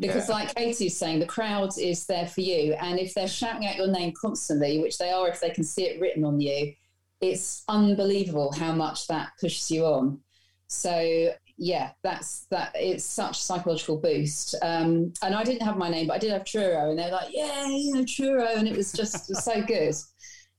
Because, 0.00 0.28
yeah. 0.28 0.34
like 0.34 0.54
Katie's 0.56 0.98
saying, 0.98 1.20
the 1.20 1.26
crowd 1.26 1.70
is 1.78 2.04
there 2.06 2.26
for 2.26 2.40
you. 2.40 2.72
And 2.80 2.98
if 2.98 3.14
they're 3.14 3.28
shouting 3.28 3.68
out 3.68 3.76
your 3.76 3.86
name 3.86 4.12
constantly, 4.20 4.80
which 4.80 4.98
they 4.98 5.12
are 5.12 5.28
if 5.28 5.40
they 5.40 5.50
can 5.50 5.62
see 5.62 5.84
it 5.84 6.00
written 6.00 6.24
on 6.24 6.40
you, 6.40 6.74
it's 7.20 7.62
unbelievable 7.68 8.50
how 8.58 8.72
much 8.72 9.06
that 9.06 9.28
pushes 9.40 9.70
you 9.70 9.84
on. 9.84 10.18
So, 10.66 11.32
yeah, 11.58 11.90
that's 12.02 12.46
that. 12.50 12.72
It's 12.74 13.04
such 13.04 13.38
a 13.38 13.40
psychological 13.40 13.96
boost. 13.98 14.54
Um, 14.62 15.12
and 15.22 15.34
I 15.34 15.42
didn't 15.42 15.62
have 15.62 15.76
my 15.76 15.88
name, 15.88 16.08
but 16.08 16.14
I 16.14 16.18
did 16.18 16.32
have 16.32 16.44
Truro, 16.44 16.90
and 16.90 16.98
they're 16.98 17.10
like, 17.10 17.28
"Yeah, 17.30 17.66
you 17.66 17.94
know, 17.94 18.04
Truro," 18.04 18.46
and 18.46 18.68
it 18.68 18.76
was 18.76 18.92
just 18.92 19.34
so 19.34 19.62
good. 19.62 19.94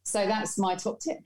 So 0.04 0.26
that's 0.26 0.58
my 0.58 0.76
top 0.76 1.00
tip. 1.00 1.20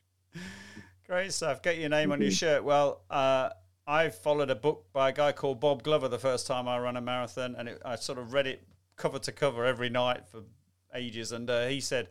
Great 1.08 1.34
stuff. 1.34 1.62
Get 1.62 1.78
your 1.78 1.90
name 1.90 2.04
mm-hmm. 2.04 2.14
on 2.14 2.22
your 2.22 2.32
shirt. 2.32 2.64
Well, 2.64 3.04
uh, 3.10 3.50
I 3.88 4.10
followed 4.10 4.50
a 4.50 4.56
book 4.56 4.86
by 4.94 5.10
a 5.10 5.14
guy 5.14 5.32
called 5.32 5.60
Bob 5.60 5.84
Glover 5.84 6.08
the 6.08 6.20
first 6.20 6.48
time 6.48 6.68
I 6.68 6.78
ran 6.78 6.98
a 6.98 7.02
marathon, 7.02 7.56
and 7.58 7.70
it, 7.70 7.82
I 7.86 7.96
sort 7.96 8.18
of 8.18 8.34
read 8.34 8.48
it 8.48 8.64
cover 8.98 9.20
to 9.20 9.32
cover 9.32 9.66
every 9.66 9.90
night 9.90 10.28
for 10.28 10.44
ages. 10.94 11.32
And 11.32 11.50
uh, 11.50 11.68
he 11.68 11.80
said 11.80 12.10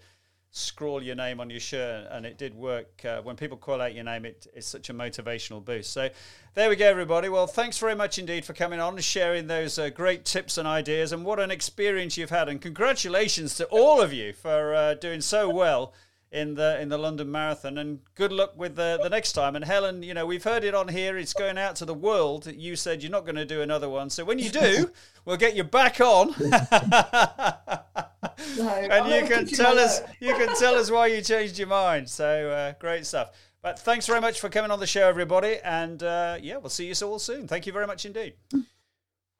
scrawl 0.50 1.02
your 1.02 1.14
name 1.14 1.40
on 1.40 1.48
your 1.48 1.60
shirt, 1.60 2.08
and 2.10 2.26
it 2.26 2.36
did 2.36 2.54
work. 2.54 3.04
Uh, 3.04 3.22
when 3.22 3.36
people 3.36 3.56
call 3.56 3.80
out 3.80 3.94
your 3.94 4.04
name, 4.04 4.24
it, 4.24 4.46
it's 4.54 4.66
such 4.66 4.90
a 4.90 4.94
motivational 4.94 5.64
boost. 5.64 5.92
So 5.92 6.08
there 6.54 6.68
we 6.68 6.76
go, 6.76 6.88
everybody. 6.88 7.28
Well, 7.28 7.46
thanks 7.46 7.78
very 7.78 7.94
much 7.94 8.18
indeed 8.18 8.44
for 8.44 8.52
coming 8.52 8.80
on 8.80 8.94
and 8.94 9.04
sharing 9.04 9.46
those 9.46 9.78
uh, 9.78 9.90
great 9.90 10.24
tips 10.24 10.58
and 10.58 10.66
ideas, 10.66 11.12
and 11.12 11.24
what 11.24 11.38
an 11.38 11.50
experience 11.50 12.16
you've 12.16 12.30
had. 12.30 12.48
And 12.48 12.60
congratulations 12.60 13.54
to 13.56 13.66
all 13.66 14.00
of 14.00 14.12
you 14.12 14.32
for 14.32 14.74
uh, 14.74 14.94
doing 14.94 15.20
so 15.20 15.48
well 15.48 15.92
in 16.32 16.54
the 16.54 16.80
in 16.80 16.88
the 16.88 16.98
London 16.98 17.30
Marathon. 17.30 17.78
And 17.78 18.00
good 18.16 18.32
luck 18.32 18.56
with 18.56 18.74
the 18.74 18.98
the 19.00 19.10
next 19.10 19.32
time. 19.32 19.54
And 19.54 19.64
Helen, 19.64 20.02
you 20.02 20.14
know 20.14 20.26
we've 20.26 20.44
heard 20.44 20.64
it 20.64 20.74
on 20.74 20.88
here. 20.88 21.16
It's 21.16 21.32
going 21.32 21.58
out 21.58 21.76
to 21.76 21.84
the 21.84 21.94
world. 21.94 22.46
You 22.52 22.74
said 22.74 23.02
you're 23.02 23.12
not 23.12 23.24
going 23.24 23.36
to 23.36 23.46
do 23.46 23.62
another 23.62 23.88
one. 23.88 24.10
So 24.10 24.24
when 24.24 24.40
you 24.40 24.50
do, 24.50 24.90
we'll 25.24 25.36
get 25.36 25.54
you 25.54 25.64
back 25.64 26.00
on. 26.00 26.34
no, 28.56 28.68
and 28.68 29.12
you 29.12 29.28
can 29.28 29.46
tell 29.46 29.78
us 29.78 30.00
you 30.20 30.34
can 30.34 30.54
tell 30.56 30.74
us 30.74 30.90
why 30.90 31.06
you 31.06 31.22
changed 31.22 31.58
your 31.58 31.68
mind. 31.68 32.08
So 32.08 32.50
uh, 32.50 32.72
great 32.78 33.06
stuff. 33.06 33.30
But 33.62 33.78
thanks 33.78 34.06
very 34.06 34.20
much 34.20 34.40
for 34.40 34.48
coming 34.48 34.70
on 34.70 34.80
the 34.80 34.86
show, 34.86 35.06
everybody. 35.06 35.58
And 35.62 36.02
uh, 36.02 36.38
yeah, 36.40 36.56
we'll 36.56 36.70
see 36.70 36.86
you 36.86 36.94
all 37.06 37.18
soon. 37.18 37.46
Thank 37.46 37.66
you 37.66 37.72
very 37.72 37.86
much 37.86 38.06
indeed. 38.06 38.34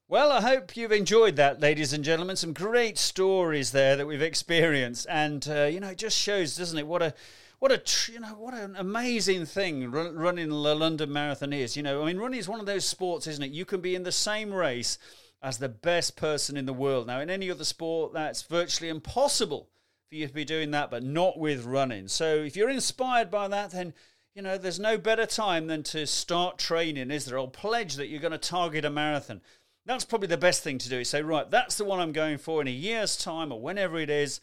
Well, 0.09 0.33
I 0.33 0.41
hope 0.41 0.77
you've 0.77 0.93
enjoyed 0.93 1.37
that, 1.37 1.61
ladies 1.61 1.93
and 1.93 2.03
gentlemen. 2.03 2.37
Some 2.37 2.53
great 2.53 2.99
stories 2.99 3.71
there 3.71 3.97
that 3.97 4.07
we've 4.07 4.21
experienced, 4.21 5.07
and 5.09 5.47
uh, 5.49 5.65
you 5.65 5.81
know, 5.81 5.91
it 5.91 5.99
just 5.99 6.19
shows, 6.19 6.57
doesn't 6.57 6.79
it, 6.79 6.87
what 6.87 7.01
a 7.01 7.15
what 7.61 7.71
a 7.71 8.13
you 8.13 8.19
know 8.19 8.35
what 8.35 8.53
an 8.53 8.75
amazing 8.77 9.47
thing 9.47 9.91
run, 9.91 10.17
running 10.17 10.49
the 10.49 10.55
London 10.55 11.13
Marathon 11.13 11.53
is. 11.53 11.77
You 11.77 11.85
know, 11.85 12.03
I 12.03 12.07
mean, 12.07 12.19
running 12.19 12.41
is 12.41 12.49
one 12.49 12.59
of 12.59 12.67
those 12.67 12.85
sports, 12.85 13.27
isn't 13.27 13.43
it? 13.43 13.53
You 13.53 13.65
can 13.65 13.81
be 13.81 13.95
in 13.95 14.03
the 14.03 14.13
same 14.13 14.53
race 14.53 14.99
as 15.43 15.59
the 15.59 15.69
best 15.69 16.17
person 16.17 16.57
in 16.57 16.67
the 16.67 16.73
world. 16.73 17.07
Now, 17.07 17.21
in 17.21 17.31
any 17.31 17.51
other 17.51 17.65
sport, 17.65 18.13
that's 18.13 18.43
virtually 18.43 18.89
impossible 18.89 19.69
for 20.09 20.17
you 20.17 20.27
to 20.27 20.35
be 20.35 20.45
doing 20.45 20.71
that, 20.73 20.91
but 20.91 21.03
not 21.03 21.39
with 21.39 21.65
running. 21.65 22.09
So, 22.09 22.37
if 22.37 22.57
you're 22.57 22.69
inspired 22.69 23.31
by 23.31 23.49
that, 23.49 23.71
then 23.71 23.95
you 24.35 24.43
know 24.43 24.59
there's 24.59 24.81
no 24.81 24.99
better 24.99 25.27
time 25.27 25.67
than 25.67 25.83
to 25.85 26.07
start 26.07 26.59
training, 26.59 27.11
is 27.11 27.25
there? 27.25 27.39
I'll 27.39 27.49
pledge 27.49 27.97
that 27.97 28.09
you're 28.09 28.21
going 28.21 28.33
to 28.33 28.39
target 28.39 28.85
a 28.85 28.91
marathon. 28.91 29.41
That's 29.87 30.05
probably 30.05 30.29
the 30.29 30.37
best 30.37 30.63
thing 30.63 30.79
to 30.79 30.89
do. 30.89 31.05
Say, 31.05 31.23
right, 31.23 31.51
that's 31.51 31.77
the 31.77 31.85
one 31.85 32.01
I'm 32.01 32.13
going 32.13 32.39
for 32.39 32.61
in 32.61 32.69
a 32.69 32.73
year's 32.73 33.17
time 33.17 33.51
or 33.51 33.61
whenever 33.61 33.99
it 33.99 34.11
is 34.11 34.41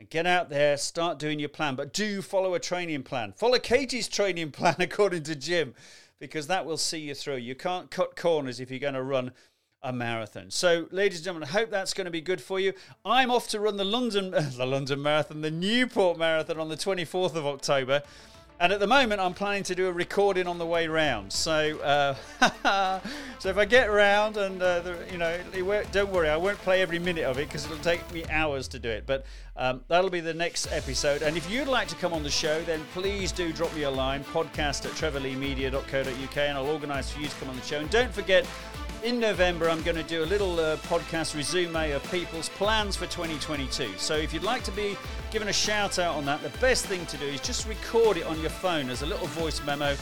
and 0.00 0.10
get 0.10 0.26
out 0.26 0.48
there, 0.48 0.76
start 0.76 1.18
doing 1.18 1.38
your 1.38 1.50
plan. 1.50 1.76
But 1.76 1.92
do 1.92 2.22
follow 2.22 2.54
a 2.54 2.58
training 2.58 3.02
plan. 3.02 3.32
Follow 3.36 3.58
Katie's 3.58 4.08
training 4.08 4.50
plan 4.52 4.76
according 4.78 5.22
to 5.24 5.36
Jim, 5.36 5.74
because 6.18 6.48
that 6.48 6.66
will 6.66 6.78
see 6.78 6.98
you 6.98 7.14
through. 7.14 7.36
You 7.36 7.54
can't 7.54 7.90
cut 7.90 8.16
corners 8.16 8.58
if 8.58 8.70
you're 8.70 8.80
going 8.80 8.94
to 8.94 9.02
run 9.02 9.32
a 9.82 9.92
marathon. 9.92 10.50
So, 10.50 10.86
ladies 10.90 11.18
and 11.18 11.24
gentlemen, 11.24 11.48
I 11.48 11.52
hope 11.52 11.70
that's 11.70 11.94
going 11.94 12.04
to 12.04 12.10
be 12.10 12.20
good 12.20 12.40
for 12.40 12.60
you. 12.60 12.72
I'm 13.04 13.30
off 13.30 13.48
to 13.48 13.60
run 13.60 13.76
the 13.76 13.84
London, 13.84 14.30
the 14.56 14.66
London 14.66 15.02
Marathon, 15.02 15.40
the 15.40 15.50
Newport 15.50 16.18
Marathon 16.18 16.58
on 16.58 16.68
the 16.68 16.76
24th 16.76 17.34
of 17.34 17.46
October. 17.46 18.02
And 18.60 18.74
at 18.74 18.78
the 18.78 18.86
moment, 18.86 19.22
I'm 19.22 19.32
planning 19.32 19.62
to 19.62 19.74
do 19.74 19.86
a 19.86 19.92
recording 19.92 20.46
on 20.46 20.58
the 20.58 20.66
way 20.66 20.86
round. 20.86 21.32
So, 21.32 21.78
uh, 21.78 23.00
so 23.38 23.48
if 23.48 23.56
I 23.56 23.64
get 23.64 23.88
around 23.88 24.36
and 24.36 24.60
uh, 24.60 24.80
the, 24.80 24.98
you 25.10 25.16
know, 25.16 25.82
don't 25.92 26.12
worry, 26.12 26.28
I 26.28 26.36
won't 26.36 26.58
play 26.58 26.82
every 26.82 26.98
minute 26.98 27.24
of 27.24 27.38
it 27.38 27.48
because 27.48 27.64
it'll 27.64 27.78
take 27.78 28.12
me 28.12 28.22
hours 28.28 28.68
to 28.68 28.78
do 28.78 28.90
it. 28.90 29.04
But 29.06 29.24
um, 29.56 29.80
that'll 29.88 30.10
be 30.10 30.20
the 30.20 30.34
next 30.34 30.70
episode. 30.72 31.22
And 31.22 31.38
if 31.38 31.50
you'd 31.50 31.68
like 31.68 31.88
to 31.88 31.94
come 31.94 32.12
on 32.12 32.22
the 32.22 32.30
show, 32.30 32.60
then 32.64 32.84
please 32.92 33.32
do 33.32 33.50
drop 33.50 33.74
me 33.74 33.84
a 33.84 33.90
line, 33.90 34.24
podcast 34.24 34.84
at 34.84 34.92
trevorleemedia.co.uk, 34.92 36.36
and 36.36 36.58
I'll 36.58 36.66
organise 36.66 37.10
for 37.10 37.20
you 37.20 37.28
to 37.28 37.36
come 37.36 37.48
on 37.48 37.56
the 37.56 37.62
show. 37.62 37.80
And 37.80 37.88
don't 37.88 38.12
forget, 38.12 38.46
in 39.02 39.18
November, 39.18 39.70
I'm 39.70 39.82
going 39.82 39.96
to 39.96 40.02
do 40.02 40.22
a 40.22 40.26
little 40.26 40.58
uh, 40.60 40.76
podcast 40.78 41.34
resume 41.34 41.92
of 41.92 42.10
people's 42.10 42.48
plans 42.50 42.96
for 42.96 43.06
2022. 43.06 43.92
So 43.96 44.16
if 44.16 44.34
you'd 44.34 44.42
like 44.42 44.62
to 44.64 44.72
be 44.72 44.96
given 45.30 45.48
a 45.48 45.52
shout 45.52 45.98
out 45.98 46.16
on 46.16 46.24
that, 46.26 46.42
the 46.42 46.50
best 46.58 46.86
thing 46.86 47.06
to 47.06 47.16
do 47.16 47.26
is 47.26 47.40
just 47.40 47.66
record 47.66 48.18
it 48.18 48.26
on 48.26 48.40
your 48.40 48.50
phone 48.50 48.90
as 48.90 49.02
a 49.02 49.06
little 49.06 49.26
voice 49.28 49.64
memo, 49.64 49.94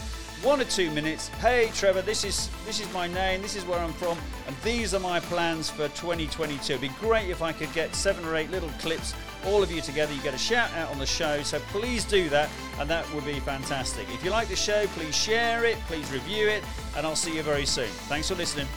one 0.43 0.59
or 0.59 0.65
two 0.65 0.91
minutes. 0.91 1.29
Hey, 1.29 1.69
Trevor, 1.73 2.01
this 2.01 2.23
is 2.23 2.49
this 2.65 2.81
is 2.81 2.91
my 2.93 3.07
name, 3.07 3.41
this 3.41 3.55
is 3.55 3.65
where 3.65 3.79
I'm 3.79 3.93
from, 3.93 4.17
and 4.47 4.55
these 4.63 4.93
are 4.93 4.99
my 4.99 5.19
plans 5.19 5.69
for 5.69 5.87
2022. 5.89 6.73
It'd 6.73 6.81
be 6.81 6.89
great 6.99 7.29
if 7.29 7.41
I 7.41 7.53
could 7.53 7.71
get 7.73 7.95
seven 7.95 8.25
or 8.25 8.35
eight 8.35 8.51
little 8.51 8.69
clips, 8.79 9.13
all 9.45 9.63
of 9.63 9.71
you 9.71 9.81
together. 9.81 10.13
You 10.13 10.21
get 10.21 10.33
a 10.33 10.37
shout 10.37 10.71
out 10.73 10.91
on 10.91 10.99
the 10.99 11.05
show, 11.05 11.41
so 11.43 11.59
please 11.71 12.03
do 12.03 12.29
that, 12.29 12.49
and 12.79 12.89
that 12.89 13.11
would 13.13 13.25
be 13.25 13.39
fantastic. 13.39 14.07
If 14.13 14.23
you 14.23 14.31
like 14.31 14.49
the 14.49 14.55
show, 14.55 14.87
please 14.87 15.15
share 15.15 15.65
it, 15.65 15.77
please 15.87 16.11
review 16.11 16.47
it, 16.47 16.63
and 16.97 17.05
I'll 17.05 17.15
see 17.15 17.35
you 17.35 17.43
very 17.43 17.65
soon. 17.65 17.89
Thanks 18.07 18.27
for 18.27 18.35
listening. 18.35 18.67